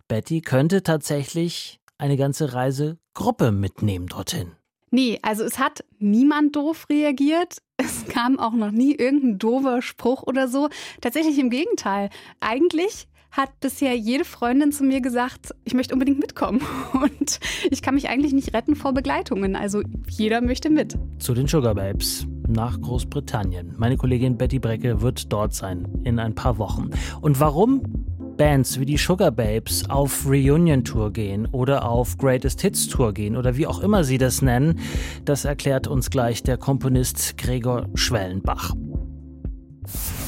Betty 0.07 0.41
könnte 0.41 0.83
tatsächlich 0.83 1.79
eine 1.97 2.17
ganze 2.17 2.53
Reisegruppe 2.53 3.51
mitnehmen 3.51 4.07
dorthin. 4.07 4.51
Nee, 4.93 5.17
also 5.23 5.43
es 5.43 5.57
hat 5.57 5.83
niemand 5.97 6.55
doof 6.55 6.85
reagiert. 6.89 7.57
Es 7.77 8.05
kam 8.05 8.39
auch 8.39 8.53
noch 8.53 8.71
nie 8.71 8.93
irgendein 8.93 9.39
doofer 9.39 9.81
Spruch 9.81 10.21
oder 10.23 10.47
so. 10.47 10.69
Tatsächlich 11.01 11.39
im 11.39 11.49
Gegenteil. 11.49 12.11
Eigentlich 12.39 13.07
hat 13.31 13.59
bisher 13.59 13.97
jede 13.97 14.23
Freundin 14.23 14.71
zu 14.71 14.83
mir 14.83 15.01
gesagt, 15.01 15.55
ich 15.65 15.73
möchte 15.73 15.95
unbedingt 15.95 16.19
mitkommen. 16.19 16.61
Und 16.93 17.39
ich 17.71 17.81
kann 17.81 17.95
mich 17.95 18.07
eigentlich 18.07 18.31
nicht 18.31 18.53
retten 18.53 18.75
vor 18.75 18.93
Begleitungen. 18.93 19.55
Also 19.55 19.81
jeder 20.07 20.39
möchte 20.41 20.69
mit. 20.69 20.95
Zu 21.17 21.33
den 21.33 21.47
Sugar 21.47 21.73
Babes 21.73 22.27
nach 22.47 22.79
Großbritannien. 22.79 23.73
Meine 23.77 23.97
Kollegin 23.97 24.37
Betty 24.37 24.59
Brecke 24.59 25.01
wird 25.01 25.33
dort 25.33 25.55
sein 25.55 25.87
in 26.03 26.19
ein 26.19 26.35
paar 26.35 26.59
Wochen. 26.59 26.91
Und 27.21 27.39
warum 27.39 28.05
Bands 28.37 28.79
wie 28.79 28.85
die 28.85 28.97
Sugar 28.97 29.31
Babes 29.31 29.89
auf 29.89 30.25
Reunion 30.25 30.83
Tour 30.83 31.11
gehen 31.11 31.47
oder 31.47 31.87
auf 31.87 32.17
Greatest 32.17 32.61
Hits 32.61 32.87
Tour 32.87 33.13
gehen 33.13 33.35
oder 33.35 33.57
wie 33.57 33.67
auch 33.67 33.79
immer 33.79 34.03
sie 34.03 34.17
das 34.17 34.41
nennen, 34.41 34.79
das 35.25 35.45
erklärt 35.45 35.87
uns 35.87 36.09
gleich 36.09 36.43
der 36.43 36.57
Komponist 36.57 37.37
Gregor 37.37 37.87
Schwellenbach. 37.95 38.73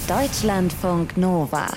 Deutschlandfunk 0.07 1.17
Nova. 1.17 1.67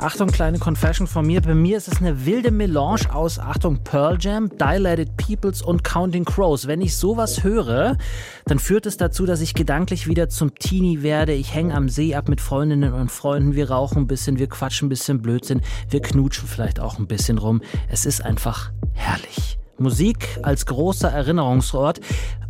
Achtung, 0.00 0.28
kleine 0.28 0.58
Confession 0.58 1.06
von 1.06 1.26
mir. 1.26 1.42
Bei 1.42 1.54
mir 1.54 1.76
ist 1.76 1.86
es 1.86 1.98
eine 1.98 2.24
wilde 2.24 2.50
Melange 2.50 3.14
aus, 3.14 3.38
Achtung, 3.38 3.84
Pearl 3.84 4.16
Jam, 4.18 4.48
Dilated 4.48 5.14
Peoples 5.18 5.60
und 5.60 5.84
Counting 5.84 6.24
Crows. 6.24 6.66
Wenn 6.66 6.80
ich 6.80 6.96
sowas 6.96 7.44
höre, 7.44 7.98
dann 8.46 8.58
führt 8.58 8.86
es 8.86 8.96
dazu, 8.96 9.26
dass 9.26 9.42
ich 9.42 9.52
gedanklich 9.52 10.06
wieder 10.06 10.30
zum 10.30 10.54
Teenie 10.54 11.02
werde. 11.02 11.34
Ich 11.34 11.54
hänge 11.54 11.74
am 11.74 11.90
See 11.90 12.14
ab 12.14 12.30
mit 12.30 12.40
Freundinnen 12.40 12.94
und 12.94 13.10
Freunden. 13.10 13.54
Wir 13.54 13.70
rauchen 13.70 13.98
ein 13.98 14.06
bisschen, 14.06 14.38
wir 14.38 14.48
quatschen 14.48 14.86
ein 14.86 14.88
bisschen 14.88 15.20
Blödsinn, 15.20 15.60
wir 15.90 16.00
knutschen 16.00 16.48
vielleicht 16.48 16.80
auch 16.80 16.98
ein 16.98 17.06
bisschen 17.06 17.36
rum. 17.36 17.60
Es 17.90 18.06
ist 18.06 18.24
einfach 18.24 18.72
herrlich. 18.94 19.59
Musik 19.80 20.38
als 20.42 20.66
großer 20.66 21.08
Erinnerungsort 21.08 22.00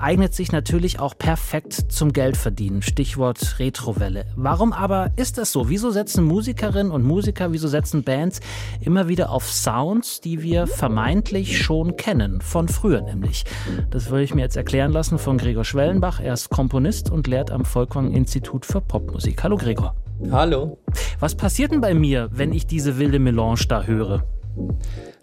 eignet 0.01 0.35
sich 0.35 0.51
natürlich 0.51 0.99
auch 0.99 1.17
perfekt 1.17 1.73
zum 1.73 2.13
Geldverdienen. 2.13 2.83
Stichwort 2.83 3.59
Retrowelle. 3.61 4.27
Warum 4.35 4.73
aber 4.73 5.13
ist 5.15 5.39
das 5.39 5.53
so? 5.53 5.69
Wieso 5.69 5.91
setzen 5.91 6.25
Musikerinnen 6.25 6.91
und 6.91 7.05
Musiker, 7.05 7.53
wieso 7.53 7.69
setzen 7.69 8.03
Bands 8.03 8.41
immer 8.81 9.07
wieder 9.07 9.31
auf 9.31 9.49
Sounds, 9.49 10.21
die 10.21 10.43
wir 10.43 10.67
vermeintlich 10.67 11.63
schon 11.63 11.97
kennen, 11.97 12.41
von 12.41 12.69
früher 12.69 13.01
nämlich? 13.01 13.45
Das 13.91 14.11
würde 14.11 14.25
ich 14.25 14.35
mir 14.35 14.43
jetzt 14.43 14.57
erklären 14.57 14.91
lassen 14.91 15.19
von 15.19 15.39
Gregor 15.39 15.65
Schwellenbach. 15.65 16.19
Er 16.19 16.35
ist 16.35 16.51
Komponist 16.51 17.11
und 17.11 17.29
lehrt 17.29 17.53
am 17.53 17.65
Volkwang 17.65 18.13
Institut 18.13 18.67
für 18.67 18.81
Popmusik. 18.81 19.45
Hallo 19.45 19.57
Gregor. 19.57 19.95
Hallo. 20.33 20.79
Was 21.21 21.37
passiert 21.37 21.71
denn 21.71 21.81
bei 21.81 21.95
mir, 21.95 22.29
wenn 22.33 22.53
ich 22.53 22.67
diese 22.67 22.99
wilde 22.99 23.21
Melange 23.21 23.61
da 23.69 23.85
höre? 23.85 24.25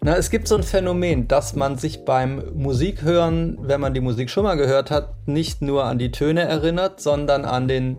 Na, 0.00 0.16
es 0.16 0.30
gibt 0.30 0.48
so 0.48 0.56
ein 0.56 0.62
Phänomen, 0.62 1.28
dass 1.28 1.54
man 1.54 1.76
sich 1.76 2.04
beim 2.04 2.42
Musikhören, 2.54 3.58
wenn 3.60 3.80
man 3.80 3.94
die 3.94 4.00
Musik 4.00 4.30
schon 4.30 4.44
mal 4.44 4.56
gehört 4.56 4.90
hat, 4.90 5.14
nicht 5.26 5.60
nur 5.60 5.84
an 5.84 5.98
die 5.98 6.12
Töne 6.12 6.42
erinnert, 6.42 7.00
sondern 7.00 7.44
an 7.44 7.66
den, 7.66 7.98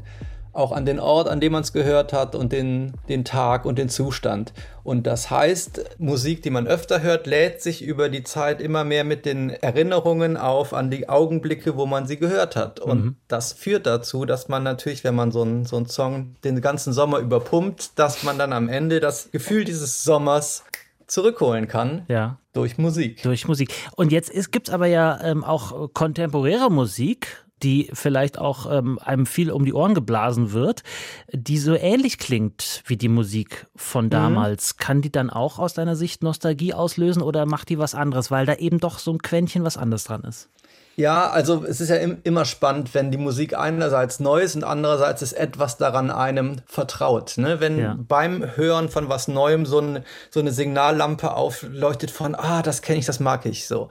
auch 0.53 0.71
an 0.71 0.85
den 0.85 0.99
Ort, 0.99 1.27
an 1.27 1.39
dem 1.39 1.51
man 1.51 1.61
es 1.61 1.73
gehört 1.73 2.13
hat 2.13 2.35
und 2.35 2.51
den, 2.53 2.93
den 3.09 3.25
Tag 3.25 3.65
und 3.65 3.77
den 3.77 3.89
Zustand. 3.89 4.53
Und 4.83 5.05
das 5.05 5.29
heißt, 5.29 5.97
Musik, 5.99 6.41
die 6.41 6.49
man 6.49 6.65
öfter 6.67 7.01
hört, 7.01 7.27
lädt 7.27 7.61
sich 7.61 7.83
über 7.83 8.09
die 8.09 8.23
Zeit 8.23 8.59
immer 8.61 8.83
mehr 8.83 9.03
mit 9.03 9.25
den 9.25 9.49
Erinnerungen 9.49 10.37
auf 10.37 10.73
an 10.73 10.89
die 10.89 11.09
Augenblicke, 11.09 11.77
wo 11.77 11.85
man 11.85 12.07
sie 12.07 12.17
gehört 12.17 12.55
hat. 12.55 12.79
Und 12.79 13.03
mhm. 13.03 13.15
das 13.27 13.53
führt 13.53 13.85
dazu, 13.85 14.25
dass 14.25 14.47
man 14.47 14.63
natürlich, 14.63 15.03
wenn 15.03 15.15
man 15.15 15.31
so 15.31 15.43
einen, 15.43 15.65
so 15.65 15.75
einen 15.75 15.87
Song 15.87 16.35
den 16.43 16.59
ganzen 16.61 16.93
Sommer 16.93 17.19
überpumpt, 17.19 17.99
dass 17.99 18.23
man 18.23 18.39
dann 18.39 18.53
am 18.53 18.69
Ende 18.69 18.99
das 18.99 19.31
Gefühl 19.31 19.63
dieses 19.63 20.03
Sommers 20.03 20.63
zurückholen 21.09 21.67
kann. 21.67 22.05
Ja. 22.07 22.37
Durch 22.53 22.77
Musik. 22.77 23.21
Durch 23.23 23.47
Musik. 23.47 23.73
Und 23.95 24.11
jetzt 24.11 24.31
gibt 24.51 24.67
es 24.67 24.73
aber 24.73 24.87
ja 24.87 25.19
ähm, 25.23 25.43
auch 25.43 25.93
kontemporäre 25.93 26.71
Musik, 26.71 27.45
die 27.63 27.89
vielleicht 27.93 28.37
auch 28.37 28.71
ähm, 28.71 28.99
einem 28.99 29.25
viel 29.25 29.51
um 29.51 29.65
die 29.65 29.73
Ohren 29.73 29.93
geblasen 29.93 30.51
wird, 30.51 30.83
die 31.31 31.57
so 31.57 31.75
ähnlich 31.75 32.17
klingt 32.17 32.83
wie 32.85 32.97
die 32.97 33.09
Musik 33.09 33.67
von 33.75 34.05
mhm. 34.05 34.09
damals. 34.09 34.73
Mhm. 34.73 34.83
Kann 34.83 35.01
die 35.01 35.11
dann 35.11 35.29
auch 35.29 35.59
aus 35.59 35.73
deiner 35.73 35.95
Sicht 35.95 36.23
Nostalgie 36.23 36.73
auslösen 36.73 37.21
oder 37.21 37.45
macht 37.45 37.69
die 37.69 37.79
was 37.79 37.95
anderes, 37.95 38.31
weil 38.31 38.45
da 38.45 38.55
eben 38.55 38.79
doch 38.79 38.99
so 38.99 39.11
ein 39.11 39.19
Quäntchen 39.19 39.63
was 39.63 39.77
anderes 39.77 40.05
dran 40.05 40.23
ist? 40.23 40.49
Ja, 40.99 41.29
also 41.29 41.63
es 41.63 41.79
ist 41.79 41.87
ja 41.87 41.95
immer 41.95 42.43
spannend, 42.43 42.93
wenn 42.93 43.09
die 43.09 43.17
Musik 43.17 43.57
einerseits 43.57 44.19
neu 44.19 44.41
ist 44.41 44.57
und 44.57 44.65
andererseits 44.65 45.21
ist 45.21 45.31
etwas 45.31 45.77
daran 45.77 46.11
einem 46.11 46.57
vertraut. 46.65 47.37
Ne? 47.37 47.61
Wenn 47.61 47.79
ja. 47.79 47.97
beim 47.97 48.57
Hören 48.57 48.89
von 48.89 49.07
was 49.07 49.29
Neuem 49.29 49.65
so, 49.65 49.79
ein, 49.79 50.03
so 50.29 50.41
eine 50.41 50.51
Signallampe 50.51 51.31
aufleuchtet 51.33 52.11
von, 52.11 52.35
ah, 52.35 52.61
das 52.63 52.81
kenne 52.81 52.99
ich, 52.99 53.05
das 53.05 53.21
mag 53.21 53.45
ich 53.45 53.65
so 53.65 53.87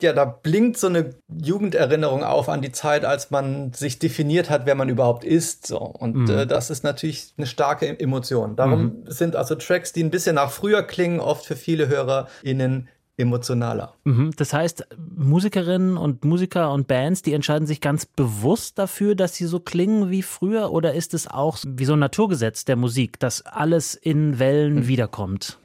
ja, 0.00 0.12
da 0.12 0.24
blinkt 0.24 0.78
so 0.78 0.86
eine 0.86 1.10
Jugenderinnerung 1.28 2.22
auf 2.22 2.48
an 2.48 2.62
die 2.62 2.70
Zeit, 2.70 3.04
als 3.04 3.32
man 3.32 3.72
sich 3.72 3.98
definiert 3.98 4.48
hat, 4.48 4.64
wer 4.64 4.76
man 4.76 4.88
überhaupt 4.88 5.24
ist. 5.24 5.66
So. 5.66 5.78
Und 5.78 6.14
mhm. 6.14 6.30
äh, 6.30 6.46
das 6.46 6.70
ist 6.70 6.84
natürlich 6.84 7.34
eine 7.36 7.48
starke 7.48 7.98
Emotion. 7.98 8.54
Darum 8.54 8.82
mhm. 8.82 9.02
sind 9.06 9.34
also 9.34 9.56
Tracks, 9.56 9.92
die 9.92 10.04
ein 10.04 10.10
bisschen 10.10 10.36
nach 10.36 10.52
früher 10.52 10.84
klingen, 10.84 11.18
oft 11.18 11.44
für 11.44 11.56
viele 11.56 11.88
HörerInnen 11.88 12.88
emotionaler. 13.18 13.94
Mhm. 14.04 14.30
Das 14.36 14.52
heißt, 14.52 14.86
Musikerinnen 15.16 15.96
und 15.96 16.24
Musiker 16.24 16.72
und 16.72 16.86
Bands, 16.88 17.22
die 17.22 17.34
entscheiden 17.34 17.66
sich 17.66 17.80
ganz 17.80 18.06
bewusst 18.06 18.78
dafür, 18.78 19.14
dass 19.14 19.34
sie 19.34 19.46
so 19.46 19.60
klingen 19.60 20.10
wie 20.10 20.22
früher? 20.22 20.70
Oder 20.70 20.94
ist 20.94 21.14
es 21.14 21.26
auch 21.26 21.58
wie 21.66 21.84
so 21.84 21.94
ein 21.94 21.98
Naturgesetz 21.98 22.64
der 22.64 22.76
Musik, 22.76 23.18
dass 23.18 23.44
alles 23.44 23.94
in 23.94 24.38
Wellen 24.38 24.76
mhm. 24.76 24.88
wiederkommt? 24.88 25.58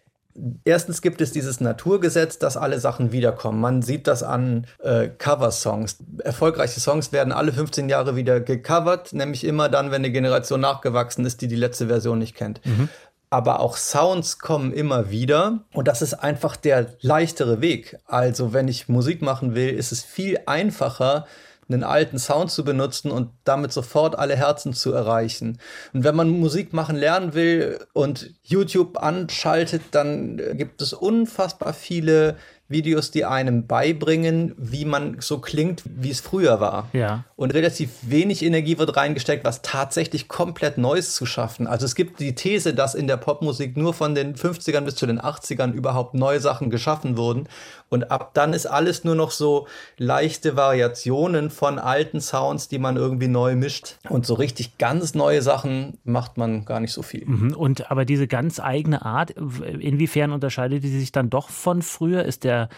Erstens 0.66 1.04
gibt 1.04 1.22
es 1.22 1.32
dieses 1.32 1.62
Naturgesetz, 1.62 2.40
dass 2.40 2.58
alle 2.58 2.80
Sachen 2.80 3.12
wiederkommen. 3.12 3.62
Man 3.62 3.84
sieht 3.84 4.08
das 4.08 4.24
an 4.24 4.66
äh, 4.80 5.08
Cover-Songs. 5.08 5.98
Erfolgreiche 6.24 6.80
Songs 6.80 7.12
werden 7.12 7.32
alle 7.32 7.54
15 7.54 7.88
Jahre 7.88 8.16
wieder 8.16 8.40
gecovert, 8.40 9.14
nämlich 9.14 9.44
immer 9.44 9.70
dann, 9.70 9.92
wenn 9.92 10.02
eine 10.02 10.12
Generation 10.12 10.60
nachgewachsen 10.60 11.24
ist, 11.26 11.42
die 11.42 11.48
die 11.48 11.56
letzte 11.56 11.88
Version 11.88 12.18
nicht 12.18 12.36
kennt. 12.36 12.66
Mhm. 12.66 12.90
Aber 13.34 13.62
auch 13.62 13.78
Sounds 13.78 14.38
kommen 14.38 14.72
immer 14.72 15.10
wieder 15.10 15.62
und 15.74 15.88
das 15.88 16.04
ist 16.04 16.14
einfach 16.14 16.56
der 16.56 16.94
leichtere 17.02 17.62
Weg. 17.62 17.98
Also 18.06 18.54
wenn 18.54 18.68
ich 18.68 18.90
Musik 18.90 19.24
machen 19.24 19.56
will, 19.56 19.70
ist 19.70 19.92
es 19.92 20.04
viel 20.04 20.38
einfacher, 20.46 21.26
einen 21.68 21.84
alten 21.84 22.20
Sound 22.20 22.52
zu 22.52 22.64
benutzen 22.64 23.10
und 23.10 23.32
damit 23.44 23.74
sofort 23.74 24.20
alle 24.20 24.36
Herzen 24.36 24.74
zu 24.74 24.94
erreichen. 24.94 25.58
Und 25.94 26.04
wenn 26.04 26.16
man 26.16 26.30
Musik 26.30 26.74
machen 26.74 26.96
lernen 26.96 27.34
will 27.34 27.80
und 27.94 28.36
YouTube 28.44 29.02
anschaltet, 29.02 29.82
dann 29.90 30.38
gibt 30.54 30.84
es 30.84 30.94
unfassbar 30.94 31.74
viele 31.74 32.38
Videos, 32.70 33.12
die 33.12 33.26
einem 33.26 33.68
beibringen, 33.68 34.54
wie 34.58 34.86
man 34.86 35.18
so 35.20 35.40
klingt, 35.40 35.84
wie 35.86 36.10
es 36.10 36.22
früher 36.22 36.60
war. 36.60 36.90
Ja. 36.94 37.26
Und 37.36 37.54
relativ 37.54 37.90
wenig 38.02 38.44
Energie 38.44 38.78
wird 38.78 38.96
reingesteckt, 38.96 39.44
was 39.44 39.62
tatsächlich 39.62 40.28
komplett 40.28 40.78
Neues 40.78 41.14
zu 41.14 41.26
schaffen. 41.26 41.68
Also 41.68 41.86
es 41.86 41.94
gibt 41.94 42.20
die 42.20 42.36
These, 42.36 42.74
dass 42.74 42.96
in 42.96 43.08
der 43.08 43.18
Popmusik 43.18 43.76
nur 43.76 43.94
von 43.94 44.16
den 44.16 44.36
50ern 44.36 44.82
bis 44.82 44.96
zu 44.96 45.06
den 45.06 45.20
80ern 45.20 45.74
überhaupt 45.74 46.14
neue 46.14 46.40
Sachen 46.40 46.70
geschaffen 46.70 47.18
wurden. 47.18 47.48
Und 47.94 48.12
ab 48.12 48.34
dann 48.34 48.54
ist 48.54 48.66
alles 48.66 49.04
nur 49.04 49.16
noch 49.16 49.32
so 49.32 49.68
leichte 49.98 50.56
Variationen 50.56 51.50
von 51.50 51.80
alten 51.80 52.22
Sounds, 52.22 52.70
die 52.70 52.80
man 52.80 52.96
irgendwie 52.96 53.28
neu 53.28 53.56
mischt. 53.56 53.98
Und 54.10 54.26
so 54.26 54.36
richtig 54.36 54.78
ganz 54.78 55.16
neue 55.16 55.42
Sachen 55.42 55.98
macht 56.06 56.38
man 56.38 56.66
gar 56.66 56.80
nicht 56.80 56.94
so 56.94 57.02
viel. 57.02 57.26
Mhm. 57.26 57.54
Und 57.54 57.92
aber 57.92 58.06
diese 58.06 58.28
ganz 58.28 58.60
eigene 58.60 59.06
Art, 59.06 59.32
inwiefern 59.32 60.32
unterscheidet 60.32 60.84
die 60.84 60.90
sich 60.90 61.12
dann 61.12 61.30
doch 61.30 61.50
von 61.50 61.82
früher? 61.82 62.24
Ist 62.24 62.44
der 62.44 62.54
der 62.54 62.70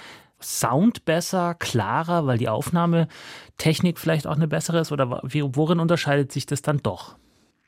Sound 0.42 1.06
besser, 1.06 1.56
klarer, 1.56 2.28
weil 2.28 2.38
die 2.38 2.50
Aufnahmetechnik 2.50 3.98
vielleicht 4.00 4.28
auch 4.28 4.36
eine 4.36 4.48
bessere 4.48 4.80
ist? 4.80 4.92
Oder 4.92 5.22
worin 5.24 5.80
unterscheidet 5.80 6.32
sich 6.32 6.46
das 6.46 6.62
dann 6.62 6.80
doch? 6.80 7.16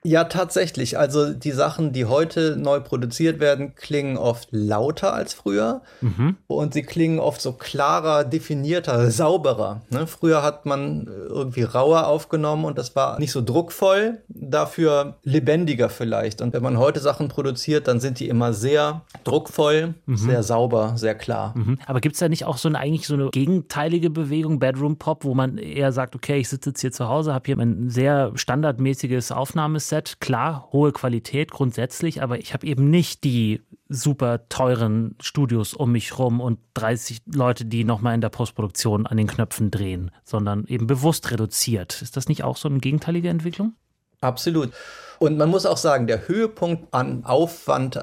Ja, 0.08 0.24
tatsächlich. 0.24 0.98
Also 0.98 1.34
die 1.34 1.52
Sachen, 1.52 1.92
die 1.92 2.06
heute 2.06 2.56
neu 2.56 2.80
produziert 2.80 3.42
werden, 3.42 3.76
klingen 3.76 4.16
oft 4.16 4.48
lauter 4.52 5.14
als 5.14 5.34
früher 5.34 5.82
mhm. 6.00 6.38
und 6.48 6.74
sie 6.74 6.84
klingen 6.84 7.20
oft 7.20 7.42
so 7.42 7.52
klarer, 7.52 8.24
definierter, 8.24 9.12
sauberer. 9.12 9.82
Ne? 9.90 10.08
Früher 10.08 10.44
hat 10.44 10.66
man 10.66 11.08
irgendwie 11.08 11.64
rauer 11.64 12.08
aufgenommen 12.08 12.64
und 12.64 12.78
das 12.78 12.96
war 12.96 13.20
nicht 13.20 13.34
so 13.34 13.42
druckvoll, 13.42 14.20
dafür 14.30 15.18
lebendiger 15.24 15.90
vielleicht. 15.90 16.42
Und 16.42 16.54
wenn 16.54 16.64
man 16.64 16.78
heute 16.78 17.02
Sachen 17.02 17.28
produziert, 17.28 17.90
dann 17.90 18.00
sind 18.00 18.22
die 18.22 18.30
immer 18.30 18.54
sehr 18.54 19.02
druckvoll, 19.26 19.96
mhm. 20.06 20.16
sehr 20.16 20.42
sauber, 20.42 20.94
sehr 20.96 21.16
klar. 21.16 21.54
Mhm. 21.58 21.80
Aber 21.86 22.00
gibt 22.00 22.16
es 22.16 22.20
da 22.20 22.30
nicht 22.30 22.46
auch 22.46 22.58
so 22.58 22.70
eine 22.70 22.80
eigentlich 22.80 23.08
so 23.08 23.16
eine 23.16 23.30
gegenteilige 23.32 24.10
Bewegung, 24.10 24.60
Bedroom 24.60 24.96
Pop, 24.96 25.26
wo 25.26 25.34
man 25.34 25.58
eher 25.58 25.92
sagt, 25.92 26.16
okay, 26.16 26.38
ich 26.38 26.48
sitze 26.48 26.70
jetzt 26.70 26.80
hier 26.80 26.94
zu 26.94 27.10
Hause, 27.10 27.34
habe 27.34 27.46
hier 27.46 27.58
ein 27.58 27.90
sehr 27.90 28.32
standardmäßiges 28.36 29.34
Aufnahmeset 29.34 29.97
Set. 29.98 30.20
Klar, 30.20 30.70
hohe 30.72 30.92
Qualität 30.92 31.52
grundsätzlich, 31.52 32.22
aber 32.22 32.38
ich 32.38 32.54
habe 32.54 32.68
eben 32.68 32.90
nicht 32.90 33.24
die 33.24 33.62
super 33.90 34.48
teuren 34.50 35.16
Studios 35.22 35.74
um 35.74 35.92
mich 35.92 36.20
rum 36.20 36.40
und 36.40 36.60
30 36.76 37.22
Leute, 37.34 37.66
die 37.66 37.84
nochmal 37.84 38.14
in 38.14 38.22
der 38.22 38.30
Postproduktion 38.30 39.08
an 39.08 39.18
den 39.18 39.28
Knöpfen 39.28 39.72
drehen, 39.72 40.12
sondern 40.24 40.66
eben 40.66 40.88
bewusst 40.88 41.32
reduziert. 41.32 42.02
Ist 42.02 42.16
das 42.16 42.28
nicht 42.28 42.44
auch 42.44 42.58
so 42.58 42.70
eine 42.70 42.80
gegenteilige 42.80 43.30
Entwicklung? 43.30 43.74
Absolut. 44.22 44.72
Und 45.20 45.38
man 45.38 45.50
muss 45.50 45.66
auch 45.66 45.78
sagen, 45.78 46.06
der 46.06 46.28
Höhepunkt 46.28 46.94
an 46.94 47.24
Aufwand 47.24 48.00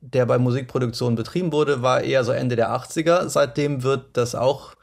der 0.00 0.26
bei 0.26 0.36
Musikproduktion 0.36 1.14
betrieben 1.14 1.50
wurde, 1.50 1.80
war 1.80 2.02
eher 2.02 2.24
so 2.24 2.32
Ende 2.32 2.56
der 2.56 2.70
80er. 2.70 3.26
Seitdem 3.28 3.82
wird 3.82 4.18
das 4.18 4.34
auch 4.34 4.74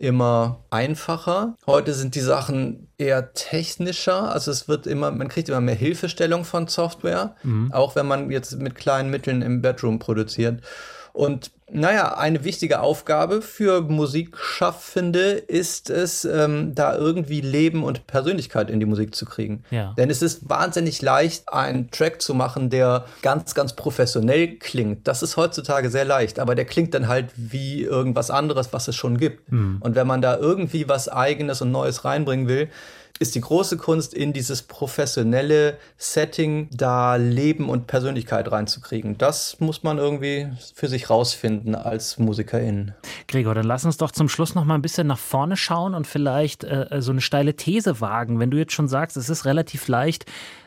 immer 0.00 0.64
einfacher. 0.70 1.56
Heute 1.66 1.92
sind 1.92 2.14
die 2.14 2.20
Sachen 2.20 2.88
eher 2.96 3.34
technischer, 3.34 4.32
also 4.32 4.50
es 4.50 4.66
wird 4.66 4.86
immer, 4.86 5.10
man 5.10 5.28
kriegt 5.28 5.50
immer 5.50 5.60
mehr 5.60 5.74
Hilfestellung 5.74 6.44
von 6.44 6.68
Software, 6.68 7.36
mhm. 7.42 7.70
auch 7.72 7.96
wenn 7.96 8.06
man 8.06 8.30
jetzt 8.30 8.58
mit 8.58 8.74
kleinen 8.74 9.10
Mitteln 9.10 9.42
im 9.42 9.60
Bedroom 9.60 9.98
produziert. 9.98 10.62
Und 11.12 11.50
naja, 11.72 12.16
eine 12.16 12.44
wichtige 12.44 12.80
Aufgabe 12.80 13.42
für 13.42 13.80
Musikschaffende 13.80 15.30
ist 15.32 15.88
es, 15.88 16.24
ähm, 16.24 16.74
da 16.74 16.96
irgendwie 16.96 17.40
Leben 17.40 17.84
und 17.84 18.06
Persönlichkeit 18.06 18.70
in 18.70 18.80
die 18.80 18.86
Musik 18.86 19.14
zu 19.14 19.24
kriegen. 19.24 19.62
Ja. 19.70 19.94
Denn 19.96 20.10
es 20.10 20.22
ist 20.22 20.48
wahnsinnig 20.48 21.00
leicht, 21.00 21.52
einen 21.52 21.90
Track 21.90 22.22
zu 22.22 22.34
machen, 22.34 22.70
der 22.70 23.06
ganz, 23.22 23.54
ganz 23.54 23.74
professionell 23.74 24.56
klingt. 24.56 25.06
Das 25.06 25.22
ist 25.22 25.36
heutzutage 25.36 25.90
sehr 25.90 26.04
leicht, 26.04 26.38
aber 26.38 26.54
der 26.54 26.64
klingt 26.64 26.94
dann 26.94 27.08
halt 27.08 27.28
wie 27.36 27.82
irgendwas 27.82 28.30
anderes, 28.30 28.72
was 28.72 28.88
es 28.88 28.96
schon 28.96 29.16
gibt. 29.18 29.52
Mhm. 29.52 29.78
Und 29.80 29.94
wenn 29.94 30.06
man 30.06 30.22
da 30.22 30.36
irgendwie 30.36 30.88
was 30.88 31.08
Eigenes 31.08 31.62
und 31.62 31.70
Neues 31.70 32.04
reinbringen 32.04 32.48
will, 32.48 32.68
ist 33.20 33.34
die 33.34 33.42
große 33.42 33.76
Kunst, 33.76 34.14
in 34.14 34.32
dieses 34.32 34.62
professionelle 34.62 35.76
Setting 35.98 36.68
da 36.72 37.16
Leben 37.16 37.68
und 37.68 37.86
Persönlichkeit 37.86 38.50
reinzukriegen. 38.50 39.18
Das 39.18 39.60
muss 39.60 39.82
man 39.82 39.98
irgendwie 39.98 40.48
für 40.74 40.88
sich 40.88 41.10
rausfinden 41.10 41.74
als 41.74 42.18
Musikerin. 42.18 42.94
Gregor, 43.28 43.54
dann 43.54 43.66
lass 43.66 43.84
uns 43.84 43.98
doch 43.98 44.10
zum 44.10 44.30
Schluss 44.30 44.54
noch 44.54 44.64
mal 44.64 44.74
ein 44.74 44.80
bisschen 44.82 45.06
nach 45.06 45.18
vorne 45.18 45.58
schauen 45.58 45.94
und 45.94 46.06
vielleicht 46.06 46.64
äh, 46.64 46.86
so 47.00 47.12
eine 47.12 47.20
steile 47.20 47.54
These 47.54 48.00
wagen. 48.00 48.38
Wenn 48.38 48.50
du 48.50 48.56
jetzt 48.56 48.72
schon 48.72 48.88
sagst, 48.88 49.18
es 49.18 49.28
ist 49.28 49.44
relativ 49.44 49.86
leicht, 49.88 50.24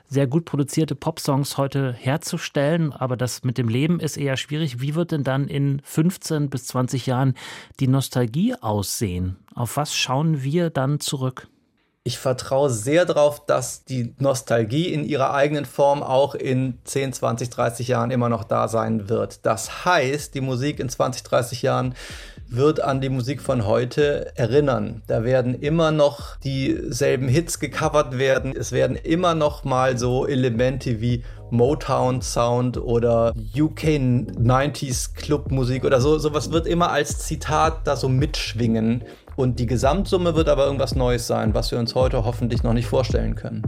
sehr 0.07 0.27
gut 0.27 0.45
produzierte 0.45 0.93
Popsongs 0.93 1.57
heute 1.57 1.91
herzustellen, 1.91 2.93
aber 2.93 3.17
das 3.17 3.43
mit 3.43 3.57
dem 3.57 3.67
Leben 3.67 3.99
ist 3.99 4.15
eher 4.15 4.37
schwierig. 4.37 4.79
Wie 4.79 4.93
wird 4.93 5.11
denn 5.11 5.23
dann 5.23 5.47
in 5.47 5.81
15 5.83 6.51
bis 6.51 6.67
20 6.67 7.07
Jahren 7.07 7.33
die 7.79 7.87
Nostalgie 7.87 8.53
aussehen? 8.53 9.37
Auf 9.55 9.75
was 9.75 9.95
schauen 9.95 10.43
wir 10.43 10.69
dann 10.69 10.99
zurück? 10.99 11.47
Ich 12.05 12.17
vertraue 12.17 12.69
sehr 12.69 13.05
darauf, 13.05 13.45
dass 13.45 13.85
die 13.85 14.13
Nostalgie 14.19 14.91
in 14.91 15.05
ihrer 15.05 15.33
eigenen 15.33 15.63
Form 15.63 16.03
auch 16.03 16.35
in 16.35 16.79
10, 16.83 17.13
20, 17.13 17.49
30 17.49 17.87
Jahren 17.87 18.11
immer 18.11 18.27
noch 18.27 18.43
da 18.43 18.67
sein 18.67 19.07
wird. 19.07 19.45
Das 19.45 19.85
heißt, 19.85 20.35
die 20.35 20.41
Musik 20.41 20.81
in 20.81 20.89
20, 20.89 21.23
30 21.23 21.61
Jahren 21.61 21.95
wird 22.49 22.81
an 22.81 22.99
die 22.99 23.07
Musik 23.07 23.41
von 23.41 23.65
heute 23.65 24.37
erinnern. 24.37 25.01
Da 25.07 25.23
werden 25.23 25.55
immer 25.55 25.91
noch 25.91 26.35
dieselben 26.37 27.29
Hits 27.29 27.59
gecovert 27.59 28.17
werden. 28.17 28.53
Es 28.53 28.73
werden 28.73 28.97
immer 28.97 29.33
noch 29.33 29.63
mal 29.63 29.97
so 29.97 30.27
Elemente 30.27 30.99
wie 30.99 31.23
Motown 31.53 32.21
Sound 32.21 32.77
oder 32.77 33.33
UK 33.55 33.83
90s 33.83 35.13
Clubmusik 35.13 35.85
oder 35.85 36.01
so. 36.01 36.17
Sowas 36.17 36.51
wird 36.51 36.65
immer 36.65 36.91
als 36.91 37.19
Zitat 37.19 37.85
da 37.85 37.95
so 37.95 38.09
mitschwingen. 38.09 39.03
Und 39.35 39.59
die 39.59 39.67
Gesamtsumme 39.67 40.35
wird 40.35 40.49
aber 40.49 40.65
irgendwas 40.65 40.95
Neues 40.95 41.27
sein, 41.27 41.53
was 41.53 41.71
wir 41.71 41.79
uns 41.79 41.95
heute 41.95 42.25
hoffentlich 42.25 42.63
noch 42.63 42.73
nicht 42.73 42.87
vorstellen 42.87 43.35
können. 43.35 43.63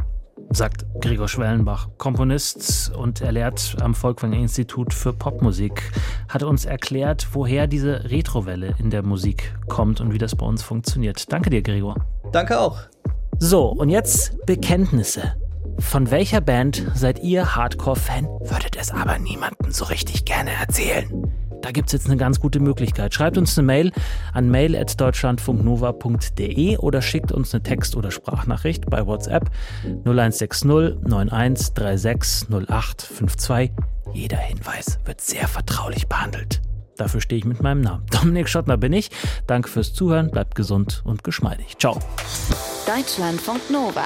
Sagt 0.52 0.86
Gregor 1.02 1.28
Schwellenbach, 1.28 1.90
Komponist 1.98 2.92
und 2.96 3.22
er 3.22 3.32
lehrt 3.32 3.76
am 3.82 3.94
Volkwang 3.94 4.34
Institut 4.34 4.94
für 4.94 5.12
Popmusik, 5.12 5.92
hat 6.30 6.44
uns 6.44 6.66
erklärt, 6.66 7.28
woher 7.34 7.68
diese 7.68 8.10
Retrowelle 8.10 8.76
in 8.80 8.90
der 8.90 9.04
Musik 9.04 9.54
kommt 9.68 10.02
und 10.02 10.14
wie 10.14 10.18
das 10.18 10.36
bei 10.36 10.46
uns 10.46 10.64
funktioniert. 10.64 11.32
Danke 11.32 11.50
dir, 11.50 11.62
Gregor. 11.62 11.96
Danke 12.32 12.60
auch. 12.60 12.78
So, 13.38 13.68
und 13.68 13.90
jetzt 13.90 14.46
Bekenntnisse. 14.46 15.36
Von 15.80 16.12
welcher 16.12 16.42
Band 16.42 16.86
seid 16.94 17.20
ihr 17.20 17.56
Hardcore-Fan? 17.56 18.26
Würdet 18.26 18.76
es 18.78 18.92
aber 18.92 19.18
niemandem 19.20 19.72
so 19.72 19.86
richtig 19.86 20.26
gerne 20.26 20.52
erzählen. 20.52 21.08
Da 21.62 21.72
gibt 21.72 21.88
es 21.88 21.94
jetzt 21.94 22.08
eine 22.08 22.18
ganz 22.18 22.40
gute 22.40 22.60
Möglichkeit. 22.60 23.14
Schreibt 23.14 23.38
uns 23.38 23.56
eine 23.58 23.66
Mail 23.66 23.94
an 24.34 24.50
mail.deutschlandfunknova.de 24.50 26.78
oder 26.78 27.02
schickt 27.02 27.32
uns 27.32 27.54
eine 27.54 27.64
Text- 27.64 27.96
oder 27.96 28.12
Sprachnachricht 28.12 28.90
bei 28.90 29.06
WhatsApp 29.06 29.50
0160 30.06 30.66
91 31.06 31.72
36 31.76 32.50
08 32.70 33.02
52. 33.02 33.72
Jeder 34.14 34.38
Hinweis 34.38 35.00
wird 35.06 35.22
sehr 35.22 35.48
vertraulich 35.48 36.08
behandelt. 36.08 36.62
Dafür 36.98 37.20
stehe 37.20 37.40
ich 37.40 37.46
mit 37.46 37.64
meinem 37.64 37.82
Namen. 37.82 38.06
Dominik 38.12 38.48
Schottner 38.48 38.78
bin 38.78 38.94
ich. 38.94 39.10
Danke 39.48 39.70
fürs 39.70 39.92
Zuhören, 39.94 40.30
bleibt 40.32 40.56
gesund 40.56 41.02
und 41.04 41.24
geschmeidig. 41.24 41.78
Ciao. 41.80 42.00
Deutschlandfunk 42.86 43.72
Nova 43.72 44.06